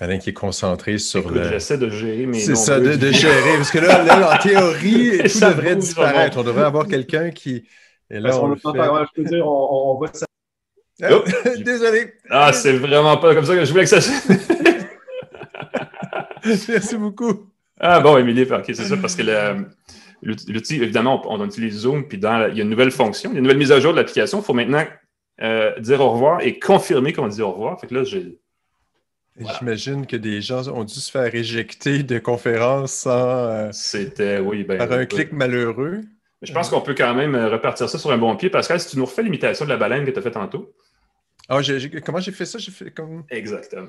[0.00, 1.48] Alain qui est concentré sur le.
[1.48, 2.38] J'essaie de gérer mes.
[2.38, 3.56] C'est ça, de, gérer.
[3.56, 6.36] Parce que là, là en théorie, tout devrait disparaître.
[6.36, 7.66] On devrait avoir quelqu'un qui,
[8.10, 10.26] et là, on, je peux dire, on, voit ça.
[11.02, 11.08] Ah,
[11.58, 12.14] désolé.
[12.30, 14.10] Ah, c'est vraiment pas comme ça que je voulais que ça se
[16.70, 17.50] Merci beaucoup.
[17.78, 19.22] Ah bon, Émilie, ok, c'est ça, parce que
[20.22, 23.36] l'outil, évidemment, on, utilise Zoom, puis dans, il y a une nouvelle fonction, il y
[23.36, 24.38] a une nouvelle mise à jour de l'application.
[24.38, 24.84] Il faut maintenant
[25.42, 27.78] euh, dire au revoir et confirmer qu'on dit au revoir.
[27.80, 28.38] Fait que là, j'ai.
[29.58, 33.10] J'imagine que des gens ont dû se faire éjecter de conférences sans.
[33.10, 34.78] Euh, C'était, oui, ben.
[34.78, 36.00] Par un clic malheureux.
[36.42, 38.50] Je pense qu'on peut quand même euh, repartir ça sur un bon pied.
[38.50, 40.74] Pascal, si tu nous refais l'imitation de la baleine que tu as fait tantôt.
[41.48, 41.60] Ah,
[42.04, 42.58] comment j'ai fait ça?
[42.58, 43.24] J'ai fait comme.
[43.30, 43.88] Exactement.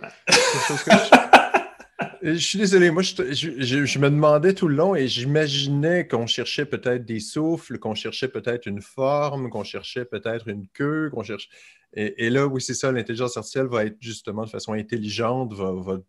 [2.21, 2.37] je...
[2.37, 7.19] suis désolé, moi, je, me demandais tout le long et j'imaginais qu'on cherchait peut-être des
[7.19, 11.49] souffles, qu'on cherchait peut-être une forme, qu'on cherchait peut-être une queue, qu'on cherche.
[11.93, 15.99] Et, là, oui, c'est ça, l'intelligence artificielle va être justement de façon intelligente, va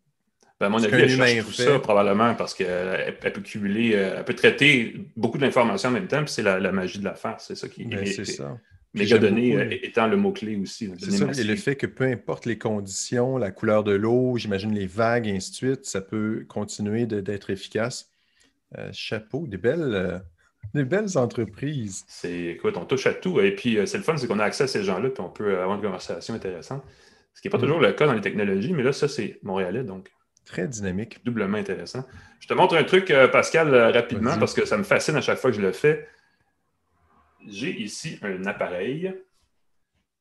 [0.59, 4.25] ben, à mon avis, elle cherche tout ça probablement parce qu'elle peut cumuler, euh, elle
[4.25, 7.39] peut traiter beaucoup d'informations en même temps, puis c'est la, magie de l'affaire.
[7.39, 8.05] C'est ça qui ben, est.
[8.07, 8.57] C'est ça.
[8.93, 10.91] Méga données euh, étant le mot-clé aussi.
[10.97, 14.73] C'est ça, et le fait que peu importe les conditions, la couleur de l'eau, j'imagine
[14.73, 18.11] les vagues, et ainsi de suite, ça peut continuer d'être efficace.
[18.77, 20.21] Euh, chapeau, des belles,
[20.73, 22.03] des belles entreprises.
[22.07, 23.39] C'est, écoute, on touche à tout.
[23.39, 25.57] Et puis, c'est le fun, c'est qu'on a accès à ces gens-là, puis on peut
[25.59, 26.83] avoir une conversation intéressante.
[27.33, 27.61] Ce qui n'est pas mm.
[27.61, 30.09] toujours le cas dans les technologies, mais là, ça, c'est montréalais, donc
[30.49, 31.23] Très dynamique.
[31.23, 32.03] Doublement intéressant.
[32.39, 35.21] Je te montre un truc, euh, Pascal, euh, rapidement, parce que ça me fascine à
[35.21, 36.07] chaque fois que je le fais.
[37.47, 39.13] J'ai ici un appareil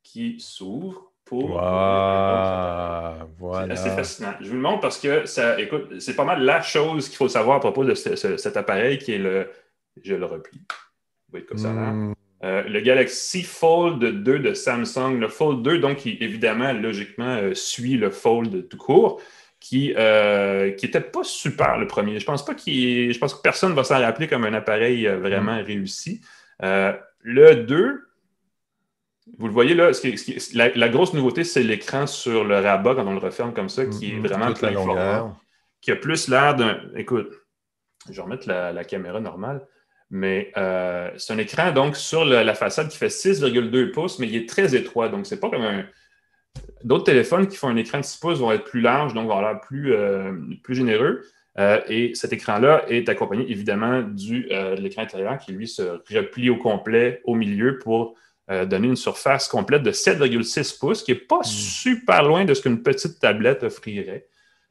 [0.03, 1.53] qui s'ouvre pour.
[1.53, 3.27] voilà.
[3.41, 4.35] C'est assez fascinant.
[4.41, 7.29] Je vous le montre parce que ça, écoute, c'est pas mal la chose qu'il faut
[7.29, 9.51] savoir à propos de cet appareil qui est le.
[10.03, 10.61] Je le replie.
[11.35, 12.15] être comme ça hmm.
[12.45, 15.19] euh, le Galaxy Fold 2 de Samsung.
[15.19, 19.21] Le Fold 2, donc, qui évidemment, logiquement, suit le Fold tout court
[19.61, 22.19] qui n'était euh, pas super le premier.
[22.19, 25.07] Je pense pas qu'il je pense que personne ne va s'en rappeler comme un appareil
[25.07, 25.65] euh, vraiment mm.
[25.65, 26.21] réussi.
[26.63, 28.09] Euh, le 2,
[29.39, 29.91] vous le voyez là,
[30.55, 34.11] la, grosse nouveauté, c'est l'écran sur le rabat quand on le referme comme ça, qui
[34.11, 34.27] est mm-hmm.
[34.27, 35.37] vraiment plein format,
[35.81, 36.81] qui a plus l'air d'un.
[36.97, 37.31] Écoute,
[38.09, 39.67] je vais remettre la, caméra normale.
[40.11, 40.51] Mais
[41.19, 44.75] c'est un écran donc sur la façade qui fait 6,2 pouces, mais il est très
[44.75, 45.11] étroit.
[45.11, 45.85] Donc, c'est pas comme un,
[46.85, 49.37] D'autres téléphones qui font un écran de 6 pouces vont être plus larges, donc vont
[49.37, 50.33] avoir l'air plus, euh,
[50.63, 51.23] plus généreux.
[51.59, 55.83] Euh, et cet écran-là est accompagné évidemment du, euh, de l'écran intérieur qui, lui, se
[56.15, 58.15] replie au complet au milieu pour
[58.67, 61.45] donner une surface complète de 7,6 pouces, qui n'est pas hmm.
[61.45, 64.27] super loin de ce qu'une petite tablette offrirait.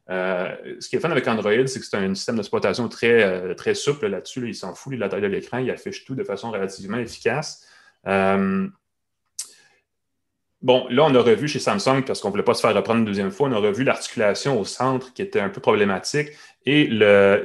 [0.08, 4.08] ce qui est fun avec Android, c'est que c'est un système d'exploitation très, très souple
[4.08, 4.48] là-dessus.
[4.48, 7.68] il s'en fout de la taille de l'écran, il affiche tout de façon relativement efficace.
[10.60, 12.98] Bon, là, on a revu chez Samsung, parce qu'on ne voulait pas se faire reprendre
[12.98, 16.30] une deuxième fois, on a revu l'articulation au centre qui était un peu problématique.
[16.66, 16.90] Et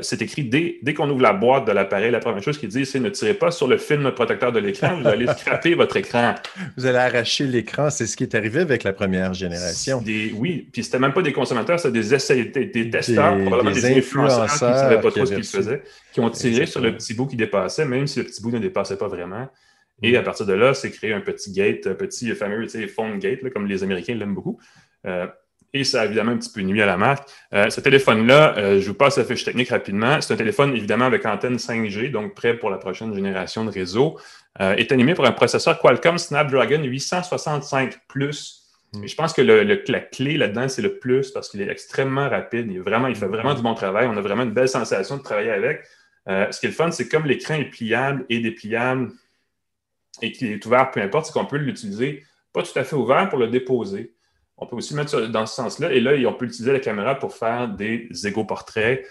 [0.01, 2.86] c'est écrit dès, dès qu'on ouvre la boîte de l'appareil, la première chose qu'il dit,
[2.86, 6.36] c'est ne tirez pas sur le film protecteur de l'écran, vous allez scraper votre écran.
[6.78, 10.01] Vous allez arracher l'écran, c'est ce qui est arrivé avec la première génération.
[10.01, 13.97] Des, oui, puis c'était même pas des consommateurs, c'était des essais, des, testeurs, probablement des,
[13.97, 17.14] influenceurs, qui ne savaient pas trop ce qu'ils faisaient, qui ont tiré sur le petit
[17.14, 19.47] bout qui dépassait, même si le petit bout ne dépassait pas vraiment.
[20.04, 23.49] Et à partir de là, c'est créé un petit gate, un petit fameux phone gate,
[23.51, 24.60] comme les Américains l'aiment beaucoup.
[25.08, 25.28] Euh,
[25.74, 27.28] et ça a évidemment un petit peu nuit à la marque.
[27.54, 30.20] Euh, ce téléphone-là, euh, je vous passe la fiche technique rapidement.
[30.22, 34.20] C'est un téléphone évidemment avec antenne 5G, donc prêt pour la prochaine génération de réseau.
[34.60, 38.62] est animé par un processeur Qualcomm Snapdragon 865 Plus.
[38.91, 39.06] Hmm.
[39.06, 42.30] Et je pense que le, la clé là-dedans, c'est le plus parce qu'il est extrêmement
[42.30, 42.68] rapide.
[42.70, 44.06] Il, vraiment, il fait vraiment du bon travail.
[44.08, 45.86] On a vraiment une belle sensation de travailler avec.
[46.28, 49.12] ce qui est le fun, c'est comme l'écran est pliable et dépliable
[50.22, 53.28] et qui est ouvert, peu importe, c'est qu'on peut l'utiliser pas tout à fait ouvert
[53.30, 54.14] pour le déposer.
[54.57, 55.91] On peut aussi mettre dans ce sens-là.
[55.91, 59.05] Et là, on peut utiliser la caméra pour faire des égo-portraits.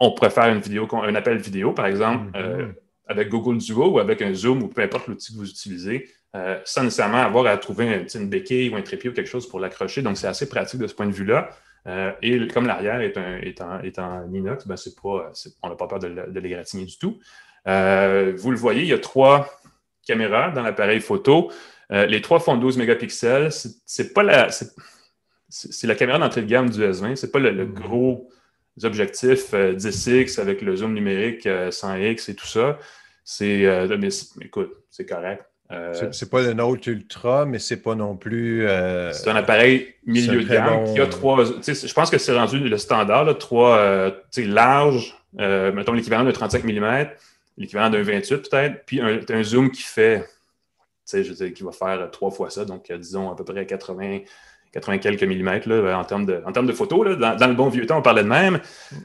[0.00, 2.42] On pourrait faire une vidéo, un appel vidéo, par exemple, mm-hmm.
[2.42, 2.72] euh,
[3.06, 6.58] avec Google Duo ou avec un Zoom ou peu importe l'outil que vous utilisez, euh,
[6.64, 10.02] sans nécessairement avoir à trouver une béquille ou un trépied ou quelque chose pour l'accrocher.
[10.02, 11.50] Donc, c'est assez pratique de ce point de vue-là.
[11.86, 16.08] Euh, et comme l'arrière est, est, en, inox, ben pas, on n'a pas peur de,
[16.08, 17.18] de l'égratigner du tout.
[17.66, 19.55] vous le voyez, il y a trois,
[20.06, 21.50] caméra dans l'appareil photo.
[21.92, 23.50] Euh, les trois font 12 mégapixels.
[23.84, 24.48] C'est pas la.
[25.48, 27.16] C'est la caméra d'entrée de gamme du S20.
[27.16, 27.72] C'est pas le, mm-hmm.
[27.72, 28.28] gros
[28.82, 32.78] objectif 10x euh, avec le zoom numérique 100x euh, et tout ça.
[33.24, 33.64] C'est.
[34.40, 35.44] écoute, c'est correct.
[36.12, 38.66] c'est pas le Note Ultra, mais c'est pas non plus.
[39.12, 41.44] c'est un appareil milieu de gamme qui a trois.
[41.44, 47.06] Je pense que c'est rendu le standard, là, trois larges, mettons l'équivalent de 35 mm,
[47.56, 50.26] l'équivalent d'un 28 peut-être, puis un, un, zoom qui fait, tu
[51.04, 53.44] sais, je veux dire, qui va faire trois fois ça, donc euh, disons à peu
[53.44, 54.20] près 80,
[54.72, 57.06] 80 quelques millimètres là, en, termes de, en termes de photos.
[57.06, 58.60] Là, dans, le bon vieux temps, on parlait de même.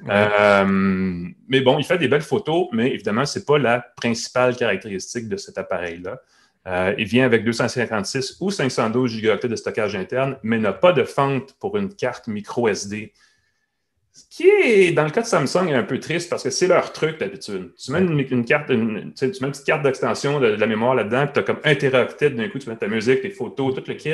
[0.10, 4.56] Euh, mais bon, il fait des belles photos, mais évidemment, ce n'est pas la principale
[4.56, 6.22] caractéristique de cet appareil-là.
[6.68, 11.04] Euh, il vient avec 256 ou 512 gigaoctets de stockage interne, mais n'a pas de
[11.04, 13.14] fente pour une carte micro SD.
[14.22, 16.68] Ce qui est, dans le cas de Samsung, est un peu triste parce que c'est
[16.68, 17.74] leur truc d'habitude.
[17.76, 21.34] Tu mets une, carte, tu mets une petite carte d'extension de, la mémoire là-dedans, puis
[21.34, 21.74] tu as comme un
[22.30, 24.14] d'un coup, tu mets ta musique, tes photos, tout le kit.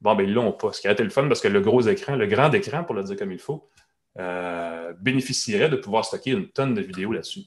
[0.00, 0.72] Bon, ben ils l'ont pas.
[0.72, 2.94] Ce qui a été le fun parce que le gros écran, le grand écran, pour
[2.94, 3.68] le dire comme il faut,
[4.18, 7.42] euh, bénéficierait de pouvoir stocker une tonne de vidéos là-dessus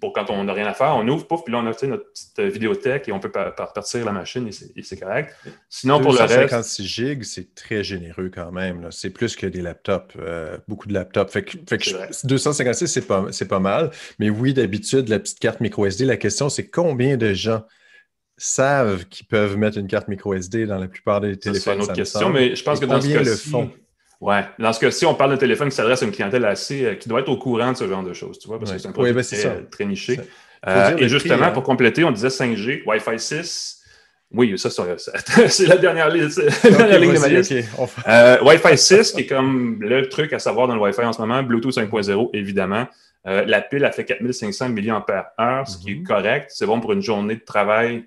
[0.00, 2.10] pour quand on n'a rien à faire, on ouvre, pouf, puis là, on a notre
[2.12, 5.34] petite vidéothèque et on peut partir la machine et c'est correct.
[5.68, 6.32] Sinon, pour le reste.
[6.32, 8.88] 56 gigs, c'est très généreux quand même.
[8.90, 11.32] C'est plus que des laptops, euh, beaucoup de laptops.
[11.32, 13.90] Fait que, 256, c'est pas, pas mal.
[14.18, 17.62] Mais oui, d'habitude, la petite carte micro SD, la question, c'est combien de gens
[18.36, 21.62] savent qu'ils peuvent mettre une carte micro SD dans la plupart des téléphones.
[21.62, 23.52] C'est une autre question, mais je pense que dans ce cas-ci.
[24.20, 24.44] Ouais.
[24.58, 26.84] Dans ce cas-ci, on parle d'un téléphone qui s'adresse à une clientèle assez.
[26.84, 28.78] Euh, qui doit être au courant de ce genre de choses, tu vois, parce que
[28.78, 29.22] c'est un produit ben,
[29.70, 30.18] très, niché.
[30.66, 31.50] Euh, et justement, hein.
[31.52, 33.76] pour compléter, on disait 5G, Wi-Fi 6.
[34.32, 34.68] Oui, ça,
[35.48, 36.28] c'est la dernière ligne,
[36.64, 37.54] la ligne de ma liste.
[38.08, 41.20] Euh, Wi-Fi 6, qui est comme le truc à savoir dans le Wi-Fi en ce
[41.20, 41.42] moment.
[41.42, 42.88] Bluetooth 5.0, évidemment.
[43.24, 46.04] la pile a fait 4500 mAh, ce qui est mhm.
[46.04, 46.50] correct.
[46.52, 48.04] C'est bon pour une journée de travail.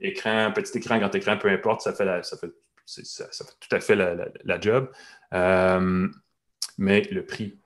[0.00, 2.52] Écran, petit écran, grand écran, peu importe, ça fait, ça fait,
[2.86, 4.88] ça, fait tout à fait la, la job.
[5.34, 6.08] Euh,
[6.78, 7.58] mais le prix.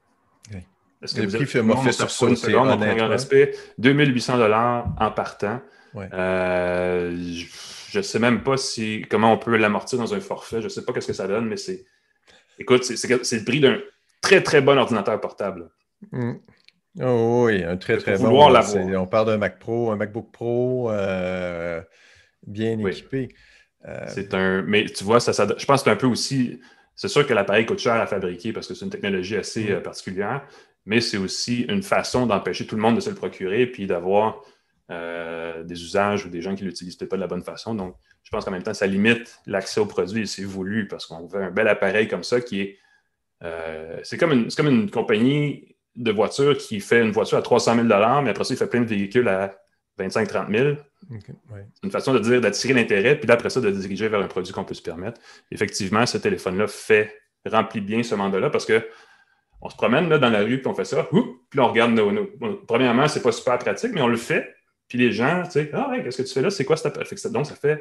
[1.03, 3.53] Est-ce que le prix fait, fait sur ça, une seconde, un grand respect.
[3.79, 5.61] 2800 dollars en partant.
[5.97, 7.11] Euh,
[7.89, 10.61] je ne sais même pas si comment on peut l'amortir dans un forfait.
[10.61, 11.85] Je ne sais pas ce que ça donne, mais c'est.
[12.59, 13.79] Écoute, c'est le prix d'un
[14.21, 15.71] très, très bon ordinateur portable.
[16.13, 16.35] Mm.
[17.01, 18.47] Oh, oui, un très, très bon.
[18.47, 21.81] On parle d'un Mac Pro, un MacBook Pro euh,
[22.47, 23.29] bien équipé.
[23.89, 24.63] Euh, c'est un.
[24.63, 26.61] Mais tu vois, ça, je pense que c'est un peu aussi.
[26.95, 29.83] C'est sûr que l'appareil coûte cher à fabriquer parce que c'est une technologie assez mm.
[29.83, 30.47] particulière,
[30.85, 34.43] mais c'est aussi une façon d'empêcher tout le monde de se le procurer puis d'avoir
[34.91, 37.75] euh, des usages ou des gens qui l'utilisent peut-être pas de la bonne façon.
[37.75, 41.07] Donc, je pense qu'en même temps, ça limite l'accès au produit et c'est voulu parce
[41.07, 42.79] qu'on veut un bel appareil comme ça qui est.
[43.43, 47.75] Euh, c'est comme, une, comme une compagnie de voitures qui fait une voiture à 300
[47.75, 49.62] 000 mais après ça, il fait plein de véhicules à
[50.07, 50.77] 25-30 000.
[51.11, 54.53] C'est une façon de dire d'attirer l'intérêt, puis après ça, de diriger vers un produit
[54.53, 55.21] qu'on peut se permettre.
[55.51, 57.15] Effectivement, ce téléphone-là fait,
[57.47, 58.87] remplit bien ce mandat-là parce que
[59.63, 61.09] on se promène là, dans la rue, puis on fait ça,
[61.51, 62.11] puis on regarde nos.
[62.11, 62.27] nos...
[62.67, 64.53] Premièrement, c'est pas super pratique, mais on le fait.
[64.89, 66.51] Puis les gens, tu sais, ah ouais, qu'est-ce que tu fais là?
[66.51, 67.81] C'est quoi cette Donc, ça fait,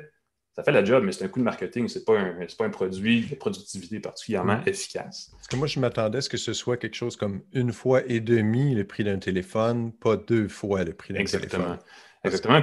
[0.55, 1.87] ça fait la job, mais c'est un coup de marketing.
[1.87, 4.67] Ce n'est pas, un, pas un produit de productivité particulièrement mm.
[4.67, 5.31] efficace.
[5.31, 8.01] Parce que moi, je m'attendais à ce que ce soit quelque chose comme une fois
[8.05, 11.43] et demi le prix d'un téléphone, pas deux fois le prix d'un téléphone.
[11.43, 11.77] Exactement.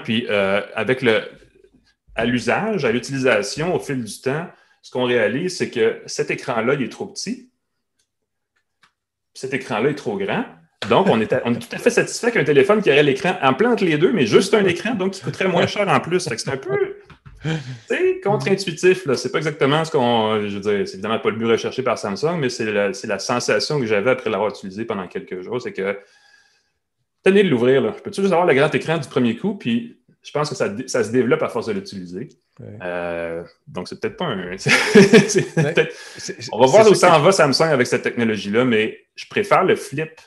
[0.05, 1.23] Puis euh, avec le
[2.15, 4.49] à l'usage, à l'utilisation au fil du temps,
[4.83, 7.51] ce qu'on réalise, c'est que cet écran-là, il est trop petit.
[9.35, 10.45] Cet écran-là est trop grand.
[10.89, 13.55] Donc, on est, on est tout à fait satisfait qu'un téléphone qui aurait l'écran en
[13.55, 16.21] plante les deux, mais juste un écran, donc qui coûterait moins cher en plus.
[16.21, 16.97] C'est un peu
[18.25, 19.07] contre-intuitif.
[19.15, 20.41] C'est pas exactement ce qu'on.
[20.41, 23.19] Je veux dire, c'est évidemment pas le but recherché par Samsung, mais c'est la, la,
[23.19, 25.61] sensation que j'avais après l'avoir utilisé pendant quelques jours.
[25.61, 25.99] C'est que
[27.23, 27.95] tenez de l'ouvrir.
[27.97, 30.69] Je peux-tu juste avoir le grand écran du premier coup, puis je pense que ça,
[30.87, 32.29] ça se développe à force de l'utiliser.
[32.83, 34.57] Euh, donc, c'est peut-être pas un.
[36.53, 39.77] on va voir où ça en va Samsung avec cette technologie-là, mais je préfère le
[39.77, 40.21] flip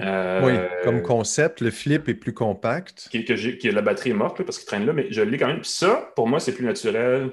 [0.00, 0.84] euh, oui.
[0.84, 3.08] comme concept, le flip est plus compact.
[3.10, 5.60] Qui, que la batterie est morte parce qu'il traîne là, mais je l'ai quand même.
[5.60, 7.32] Puis ça, pour moi, c'est plus naturel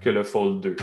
[0.00, 0.76] que le Fold 2.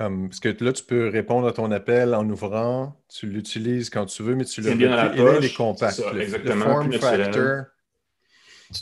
[0.00, 4.06] Comme, parce que là, tu peux répondre à ton appel en ouvrant, tu l'utilises quand
[4.06, 5.36] tu veux, mais tu le bien dans la poche.
[5.40, 6.00] il est compact.
[6.18, 6.64] exactement.
[6.64, 7.64] form factor.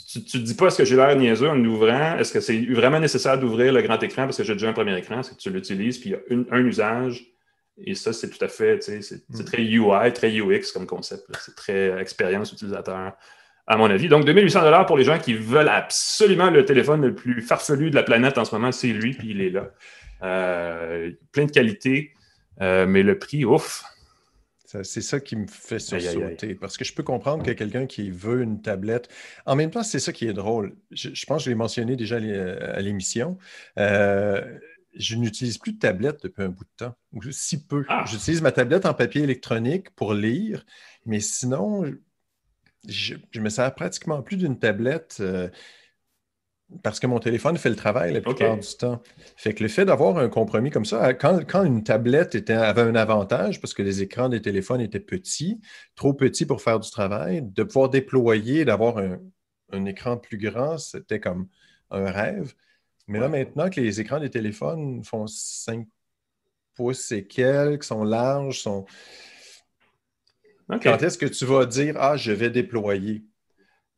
[0.07, 3.01] Tu ne dis pas est-ce que j'ai l'air niaiseux en ouvrant, est-ce que c'est vraiment
[3.01, 4.23] nécessaire d'ouvrir le grand écran?
[4.27, 6.55] Parce que j'ai déjà un premier écran, c'est que tu l'utilises, puis il y a
[6.55, 7.25] un usage
[7.85, 9.43] et ça, c'est tout à fait, c'est mm.
[9.43, 11.25] très UI, très UX comme concept.
[11.41, 13.11] C'est très expérience utilisateur,
[13.67, 14.07] à mon avis.
[14.07, 18.03] Donc, 2800 pour les gens qui veulent absolument le téléphone le plus farfelu de la
[18.03, 19.69] planète en ce moment, c'est lui, puis il est là.
[20.23, 22.13] Euh, plein de qualités,
[22.61, 23.83] euh, mais le prix, ouf!
[24.83, 26.53] C'est ça qui me fait sursauter.
[26.53, 29.09] Parce que je peux comprendre que quelqu'un qui veut une tablette.
[29.47, 30.75] En même temps, c'est ça qui est drôle.
[30.91, 33.39] Je, pense que je l'ai mentionné déjà à l'émission.
[33.79, 34.59] Euh,
[34.93, 37.83] je n'utilise plus de tablette depuis un bout de temps, ou si peu.
[37.89, 38.03] Ah.
[38.07, 40.63] J'utilise ma tablette en papier électronique pour lire,
[41.05, 41.91] mais sinon,
[42.87, 45.49] je, me sers pratiquement plus d'une tablette euh,
[46.83, 49.01] parce que mon téléphone fait le travail la plupart du temps.
[49.35, 52.95] Fait que le fait d'avoir un compromis comme ça, quand, une tablette était, avait un
[52.95, 55.59] avantage, parce que les écrans des téléphones étaient petits,
[55.95, 58.97] trop petits pour faire du travail, de pouvoir déployer, d'avoir
[59.71, 61.47] un écran plus grand, c'était comme
[61.91, 62.53] un rêve.
[63.07, 65.87] Mais là, maintenant que les écrans des téléphones font 5
[66.75, 68.85] pouces et quelques, sont larges, sont.
[70.83, 73.23] Quand est-ce que tu vas dire Ah, je vais déployer?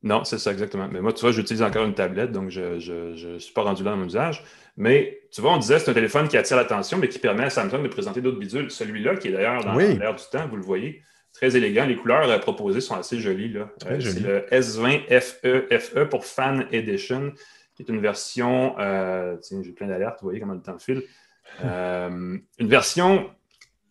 [0.03, 0.87] Non, c'est ça exactement.
[0.91, 3.91] Mais moi, tu vois, j'utilise encore une tablette, donc je ne suis pas rendu là
[3.91, 4.43] dans mon usage.
[4.77, 7.49] Mais tu vois, on disait c'est un téléphone qui attire l'attention, mais qui permet à
[7.49, 8.71] Samsung de présenter d'autres bidules.
[8.71, 11.85] Celui-là, qui est d'ailleurs dans l'air du temps, vous le voyez, très élégant.
[11.85, 13.53] Les couleurs proposées sont assez jolies.
[13.53, 13.69] Là.
[13.85, 17.33] Euh, c'est le S20 FE, FE pour Fan Edition
[17.75, 21.03] qui est une version, euh, j'ai plein d'alertes, vous voyez comment le temps file,
[21.63, 23.29] euh, une version,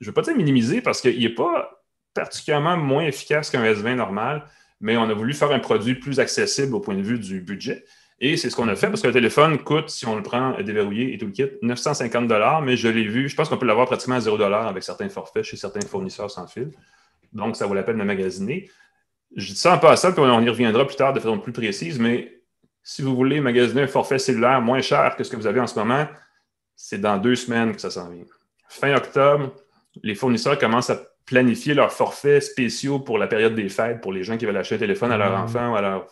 [0.00, 1.82] je ne veux pas dire minimisée parce qu'il n'est pas
[2.14, 4.44] particulièrement moins efficace qu'un S20 normal,
[4.80, 7.84] mais on a voulu faire un produit plus accessible au point de vue du budget.
[8.18, 10.60] Et c'est ce qu'on a fait parce que le téléphone coûte, si on le prend
[10.60, 12.30] déverrouillé et tout le kit, 950
[12.62, 15.44] mais je l'ai vu, je pense qu'on peut l'avoir pratiquement à 0 avec certains forfaits
[15.44, 16.70] chez certains fournisseurs sans fil.
[17.32, 18.68] Donc, ça vaut la peine de magasiner.
[19.36, 21.98] Je dis ça en passant, puis on y reviendra plus tard de façon plus précise,
[21.98, 22.42] mais
[22.82, 25.66] si vous voulez magasiner un forfait cellulaire moins cher que ce que vous avez en
[25.66, 26.06] ce moment,
[26.76, 28.24] c'est dans deux semaines que ça s'en vient.
[28.68, 29.54] Fin octobre,
[30.02, 34.24] les fournisseurs commencent à planifier leurs forfaits spéciaux pour la période des fêtes, pour les
[34.24, 35.42] gens qui veulent acheter un téléphone à leur mmh.
[35.42, 36.06] enfant ou à leur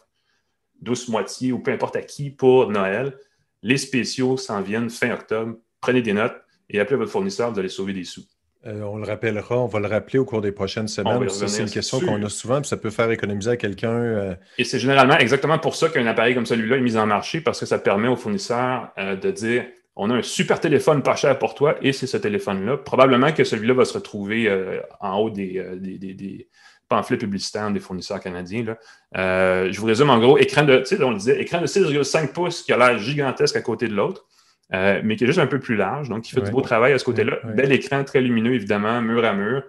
[0.80, 3.16] douce moitié ou peu importe à qui pour Noël.
[3.62, 5.56] Les spéciaux s'en viennent fin octobre.
[5.80, 6.36] Prenez des notes
[6.70, 8.22] et appelez votre fournisseur, vous allez sauver des sous.
[8.66, 11.28] Euh, on le rappellera, on va le rappeler au cours des prochaines semaines.
[11.28, 13.92] C'est une question qu'on a souvent, puis ça peut faire économiser à quelqu'un.
[13.92, 17.40] Euh, Et c'est généralement exactement pour ça qu'un appareil comme celui-là est mis en marché,
[17.40, 19.64] parce que ça permet aux fournisseurs euh, de dire
[20.01, 22.76] on a un super téléphone pas cher pour toi et c'est ce téléphone-là.
[22.76, 26.49] Probablement que celui-là va se retrouver euh, en haut euh, des, des,
[26.88, 28.76] pamphlets publicitaires des fournisseurs canadiens.
[29.16, 32.62] Euh, je vous résume en gros, écran de, on le disait, écran de 6,5 pouces
[32.62, 34.24] qui a l'air gigantesque à côté de l'autre,
[34.70, 36.99] mais qui est juste un peu plus large, donc qui fait du beau travail à
[36.99, 37.40] ce côté-là.
[37.44, 39.64] Bel écran, très lumineux, évidemment, mur à mur.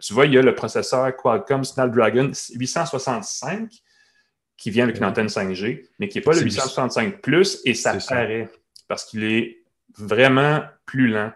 [0.00, 3.70] tu vois, il y a le processeur Qualcomm Snapdragon 865
[4.56, 7.96] qui vient avec une antenne 5G, mais qui n'est pas le 865 Plus, et ça
[8.08, 8.48] paraît
[8.88, 9.58] parce qu'il est
[9.98, 11.32] vraiment plus lent.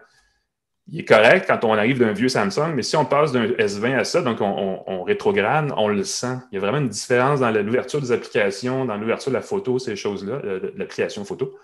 [0.87, 3.99] Il est correct quand on arrive d'un vieux Samsung, mais si on passe d'un S20
[3.99, 6.37] à ça, donc on, rétrograde, on le sent.
[6.51, 9.79] Il y a vraiment une différence dans l'ouverture des applications, dans l'ouverture de la photo,
[9.79, 11.57] ces choses-là, de la création photo.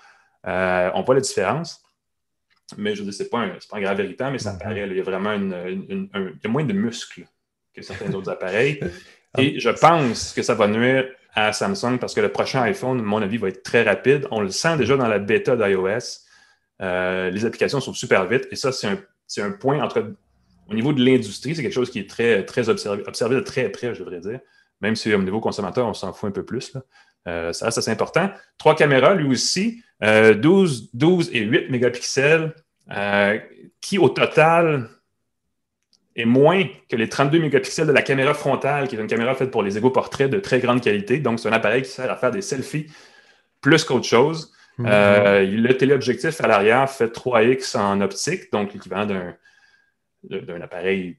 [0.45, 1.83] Euh, on voit la différence.
[2.77, 4.59] Mais je veux dire, ce n'est pas, un grave véritable, mais ça mm-hmm.
[4.59, 4.87] paraît.
[4.87, 5.55] il y a vraiment une,
[6.13, 7.25] il y a moins de muscles
[7.73, 8.79] que certains autres appareils.
[9.37, 11.07] Et je pense que ça va nuire
[11.37, 14.27] à Samsung parce que le prochain iPhone, à mon avis, va être très rapide.
[14.31, 16.25] On le sent déjà dans la bêta d'iOS.
[16.81, 20.13] Euh, les applications sont super vite et ça, c'est un, point entre.
[20.67, 23.99] Au niveau de l'industrie, c'est quelque chose qui est très, observé, de très près, je
[23.99, 24.39] devrais dire.
[24.81, 26.75] Même si au niveau consommateur, on s'en fout un peu plus.
[27.27, 28.31] Euh, ça assez important.
[28.57, 32.55] Trois caméras, lui aussi, 12, euh, 12 et 8 mégapixels,
[33.79, 34.89] qui au total
[36.17, 39.51] est moins que les 32 mégapixels de la caméra frontale, qui est une caméra faite
[39.51, 41.19] pour les égaux portraits de très grande qualité.
[41.19, 42.87] Donc, c'est un appareil qui sert à faire des selfies
[43.61, 44.51] plus qu'autre chose.
[44.79, 44.85] Mhm.
[44.89, 51.17] Euh, le téléobjectif à l'arrière fait 3x en optique, donc l'équivalent d'un appareil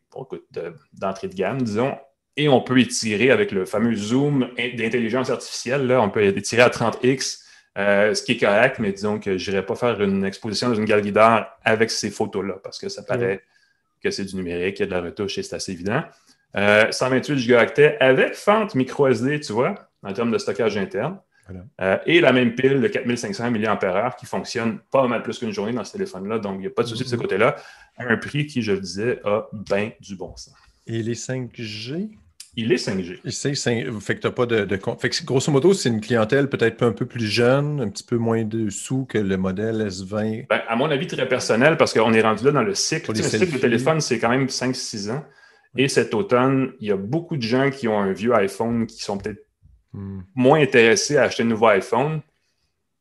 [0.93, 1.97] d'entrée de, gamme, disons.
[2.37, 5.87] Et on peut étirer avec le fameux zoom d'intelligence artificielle.
[5.87, 7.45] Là, on peut étirer à 30x,
[7.79, 10.75] euh, ce qui est correct, mais disons que je n'irai pas faire une exposition dans
[10.75, 13.43] une galerie d'art avec ces photos-là parce que ça paraît
[14.03, 16.03] que c'est du numérique, il y a de la retouche et c'est assez évident.
[16.55, 21.19] 128 euh, Go avec fente micro SD, tu vois, en termes de stockage interne.
[21.81, 25.73] Euh, et la même pile de 4500 mAh qui fonctionne pas mal plus qu'une journée
[25.73, 26.39] dans ce téléphone-là.
[26.39, 27.23] Donc, il n'y a pas de souci de ce mhm.
[27.23, 27.57] côté-là.
[27.97, 30.55] À un prix qui, je le disais, a bien du bon sens.
[30.87, 32.11] Et les 5G?
[32.61, 33.21] Il est 5G.
[33.23, 34.67] Il fait que tu pas de,
[34.99, 38.17] Fait que, grosso modo, c'est une clientèle peut-être un peu plus jeune, un petit peu
[38.17, 40.49] moins de sous que le modèle S20.
[40.49, 43.13] Ben, à mon avis, très personnel, parce qu'on est rendu là dans le cycle.
[43.13, 45.25] Le cycle de téléphone, c'est quand même 5-6 ans.
[45.77, 49.05] Et cet automne, il y a beaucoup de gens qui ont un vieux iPhone qui
[49.05, 49.47] sont peut-être
[49.93, 50.23] hmm.
[50.35, 52.23] moins intéressés à acheter un nouveau iPhone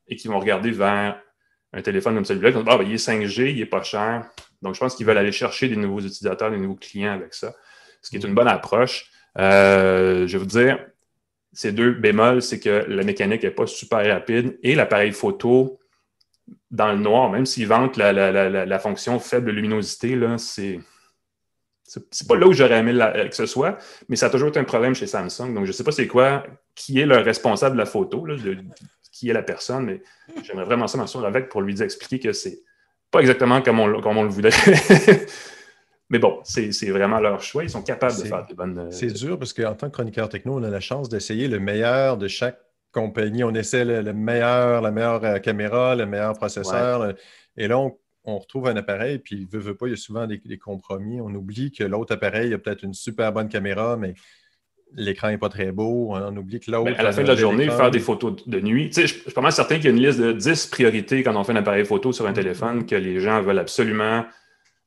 [0.08, 1.20] et qui vont regarder vers
[1.74, 2.50] un téléphone comme celui-là.
[2.50, 4.30] Ils vont dire, ah, ben, il est 5G, il n'est pas cher.
[4.62, 7.56] Donc, je pense qu'ils veulent aller chercher des nouveaux utilisateurs, des nouveaux clients avec ça,
[8.04, 9.10] ce qui est une bonne approche.
[9.38, 10.86] Euh, je vais vous dire,
[11.54, 15.80] ces deux bémols, c'est que la mécanique n'est pas super rapide et l'appareil photo,
[16.72, 20.80] dans le noir, même s'il vante la, fonction faible luminosité, c'est.
[21.90, 22.92] C'est pas là où j'aurais aimé
[23.30, 23.78] que ce soit,
[24.10, 25.54] mais ça a toujours été un problème chez Samsung.
[25.54, 28.28] Donc, je sais pas c'est quoi, qui est le responsable de la photo,
[29.14, 30.02] qui est la personne, mais
[30.44, 32.60] j'aimerais vraiment ça m'assurer avec pour lui expliquer que c'est
[33.10, 34.52] pas exactement comme on, comme on le voudrait.
[36.10, 37.64] Mais bon, c'est vraiment leur choix.
[37.64, 38.78] Ils sont capables de faire des bonnes.
[38.80, 41.60] Euh, c'est dur parce qu'en tant que chroniqueur techno, on a la chance d'essayer le
[41.60, 42.60] meilleur de chaque
[42.94, 43.44] compagnie.
[43.44, 47.14] On essaie le, meilleur, la meilleure euh, caméra, le meilleur processeur.
[47.58, 50.58] Et là, on, retrouve un appareil, puis veut, veut pas, il y a souvent des,
[50.58, 51.20] compromis.
[51.20, 54.14] On oublie que l'autre appareil a peut-être une super bonne caméra, mais
[54.94, 56.14] l'écran n'est pas très beau.
[56.14, 56.92] On oublie que l'autre.
[56.98, 58.88] À la fin de la journée, faire des photos de nuit.
[58.90, 61.22] Tu sais, je, suis pas mal certain qu'il y a une liste de 10 priorités
[61.24, 62.36] quand on fait un appareil photo sur un mm-hmm.
[62.36, 64.26] téléphone que les gens veulent absolument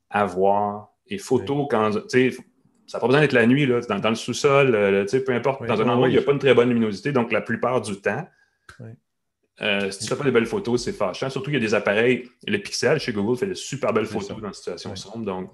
[0.09, 4.73] avoir et photos, quand, ça n'a pas besoin d'être la nuit, là, dans, le sous-sol,
[4.73, 7.11] euh, peu importe, dans un endroit où il n'y a pas une très bonne luminosité,
[7.11, 8.27] donc la plupart du temps,
[9.61, 11.29] euh, si tu ne fais pas de belles photos, c'est fâchant.
[11.29, 14.41] Surtout qu'il y a des appareils, le Pixel chez Google fait de super belles photos
[14.41, 15.25] dans une situation sombre.
[15.25, 15.51] Donc,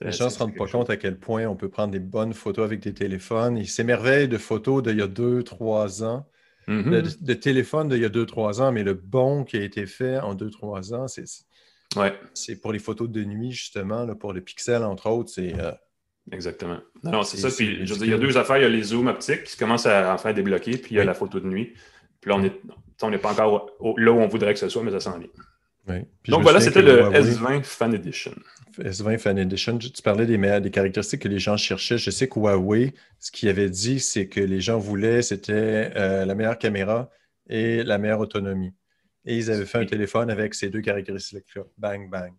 [0.00, 2.34] les gens ne se rendent pas compte à quel point on peut prendre des bonnes
[2.34, 3.56] photos avec des téléphones.
[3.56, 6.26] Ils s'émerveillent de photos d'il y a deux, trois ans,
[6.68, 7.22] mm-hmm.
[7.22, 10.18] de, téléphones d'il y a deux, trois ans, mais le bon qui a été fait
[10.18, 11.24] en deux, trois ans, c'est
[12.34, 15.58] c'est pour les photos de nuit, justement, pour le pixel, entre autres, c'est.
[15.58, 15.72] Euh,
[16.32, 16.78] Exactement.
[17.02, 17.50] Non, c'est ça.
[17.50, 18.56] Puis, il y a deux affaires.
[18.56, 21.04] Il y a les zooms optiques qui commencent à enfin débloquer, puis il y a
[21.04, 21.74] la photo de nuit.
[22.20, 22.38] Puis là,
[23.02, 25.28] on n'est pas encore là où on voudrait que ce soit, mais ça s'en vient.
[26.28, 28.32] Donc voilà, c'était le S20 Fan Edition.
[28.78, 31.98] S20 Fan Edition, tu parlais des, des caractéristiques que les gens cherchaient.
[31.98, 36.24] Je sais que Huawei, ce qu'il avait dit, c'est que les gens voulaient, c'était euh,
[36.24, 37.10] la meilleure caméra
[37.48, 38.72] et la meilleure autonomie.
[39.26, 41.62] Et ils avaient fait un téléphone avec ces deux caractéristiques-là.
[41.78, 42.32] Bang, bang.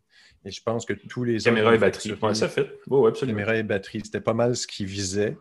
[0.45, 2.15] Et je pense que tous les Caméra et batterie.
[2.33, 2.67] ça fait.
[2.89, 3.39] Oh, absolument.
[3.39, 4.01] Caméra et batterie.
[4.03, 5.35] C'était pas mal ce qu'ils visaient.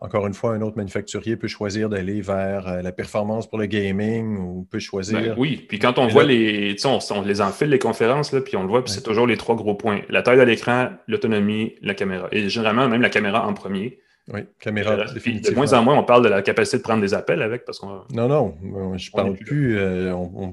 [0.00, 3.64] Encore une fois, un autre manufacturier peut choisir d'aller vers euh, la performance pour le
[3.64, 5.18] gaming ou peut choisir.
[5.18, 6.76] Ben oui, puis quand on voit les.
[6.84, 9.38] On, on, les enfile, les conférences, là, puis on le voit, puis c'est toujours les
[9.38, 12.28] trois gros points la taille de l'écran, l'autonomie, la caméra.
[12.30, 13.98] Et généralement, même la caméra en premier.
[14.28, 14.96] Oui, caméra.
[14.96, 17.64] De moins en moins, on parle de la capacité de prendre des appels avec.
[17.64, 19.78] parce qu'on Non, non, je parle plus.
[19.78, 20.52] Euh, on,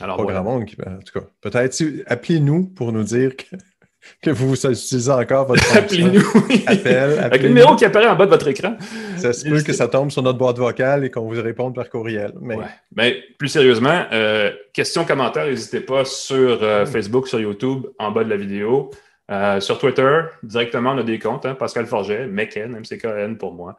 [0.00, 0.76] Alors, pas grand monde qui.
[0.80, 3.56] En tout cas, peut-être, appelez-nous pour nous dire que
[4.22, 6.26] que vous utilisez encore votre Appelez-nous.
[6.66, 8.76] Appel, Avec le numéro qui apparaît en bas de votre écran.
[9.16, 11.88] Ça se peut que ça tombe sur notre boîte vocale et qu'on vous réponde par
[11.88, 12.32] courriel.
[12.40, 12.56] Mais,
[12.94, 18.24] mais plus sérieusement, euh, questions, commentaires, n'hésitez pas sur euh, Facebook, sur YouTube, en bas
[18.24, 18.90] de la vidéo.
[19.30, 21.46] Euh, sur Twitter, directement, on a des comptes.
[21.46, 23.76] Hein, Pascal Forget, McKen, MCKN pour moi.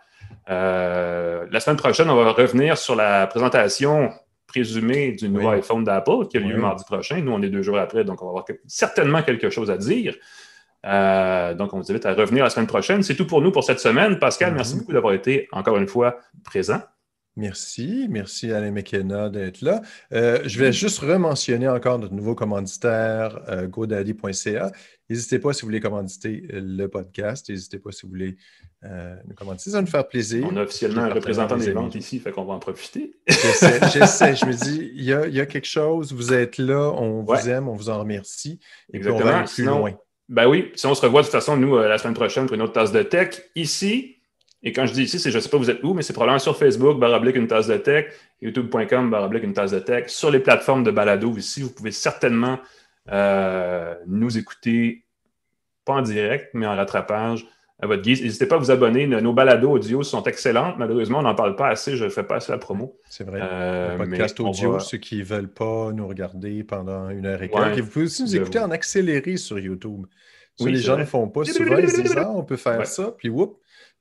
[0.47, 4.11] la semaine prochaine, on va revenir sur la présentation
[4.52, 7.22] présumé du nouveau iPhone d'Apple qui a lieu mardi prochain.
[7.22, 10.16] Nous, on est deux jours après, donc on va avoir certainement quelque chose à dire.
[10.86, 13.02] Euh, donc, on vous invite à revenir la semaine prochaine.
[13.02, 14.20] C'est tout pour nous pour cette semaine.
[14.20, 14.80] Pascal, merci mm-hmm.
[14.80, 16.82] beaucoup d'avoir été encore une fois présent.
[17.38, 19.82] Merci, merci Alain McKenna d'être là.
[20.12, 24.70] Euh, je vais juste rementionner encore notre nouveau commanditaire, euh, godaddy.ca.
[25.10, 28.36] N'hésitez pas si vous voulez commanditer le podcast, n'hésitez pas si vous voulez
[28.84, 30.47] euh, nous commanditer, ça va nous faire plaisir.
[30.51, 33.13] On a officiellement un représentant des ventes ici, fait qu'on va en profiter.
[33.27, 34.36] J'essaie, j'essaie.
[34.36, 37.75] je me dis, il y, a, quelque chose, vous êtes là, on vous aime, on
[37.75, 38.59] vous en remercie,
[38.91, 39.93] et puis on va aller plus loin.
[40.29, 42.61] Ben oui, si on se revoit de toute façon, nous, la semaine prochaine pour une
[42.61, 44.21] autre tasse de tech, ici,
[44.63, 46.13] et quand je dis ici, c'est je ne sais pas vous êtes où, mais c'est
[46.13, 50.09] probablement sur Facebook, barablique une tasse de tech, youtube.com, barablique une tasse de tech.
[50.09, 52.59] Sur les plateformes de balado ici, vous pouvez certainement
[53.11, 55.05] euh, nous écouter,
[55.84, 57.45] pas en direct, mais en rattrapage
[57.82, 58.21] à votre guise.
[58.21, 59.07] N'hésitez pas à vous abonner.
[59.07, 60.75] Nos balados audio sont excellentes.
[60.77, 61.97] Malheureusement, on n'en parle pas assez.
[61.97, 62.99] Je ne fais pas assez la promo.
[63.09, 63.39] C'est vrai.
[63.41, 67.75] Euh, podcast audio, ceux qui ne veulent pas nous regarder pendant une heure et quart.
[67.75, 70.05] vous pouvez aussi nous écouter en accéléré sur YouTube.
[70.59, 71.77] oui, les gens ne font pas souvent.
[71.77, 73.15] Ils se disent Ah, on peut faire ça.
[73.17, 73.57] Puis, whoop,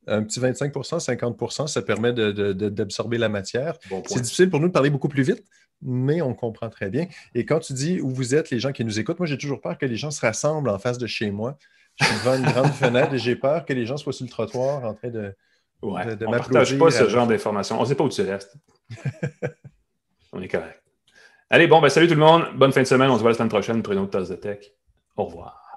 [0.07, 3.79] un petit 25% 50% ça permet d'absorber la matière.
[4.07, 5.45] c'est difficile pour nous de parler beaucoup plus vite,
[5.83, 7.07] mais on comprend très bien.
[7.35, 9.61] Et quand tu dis où vous êtes, les gens qui nous écoutent, moi, j'ai toujours
[9.61, 11.59] peur que les gens se rassemblent en face de chez moi.
[12.01, 14.31] Je suis devant une grande fenêtre et j'ai peur que les gens soient sur le
[14.31, 15.35] trottoir en train de,
[15.83, 17.79] ouais, de, On ne partage pas ce genre d'informations.
[17.79, 18.57] On ne sait pas où tu restes.
[20.33, 20.83] on est correct.
[21.51, 22.47] Allez, bon, ben, salut tout le monde.
[22.55, 23.11] Bonne fin de semaine.
[23.11, 24.73] On se voit la semaine prochaine pour une autre tasse de tech.
[25.17, 25.70] Au revoir.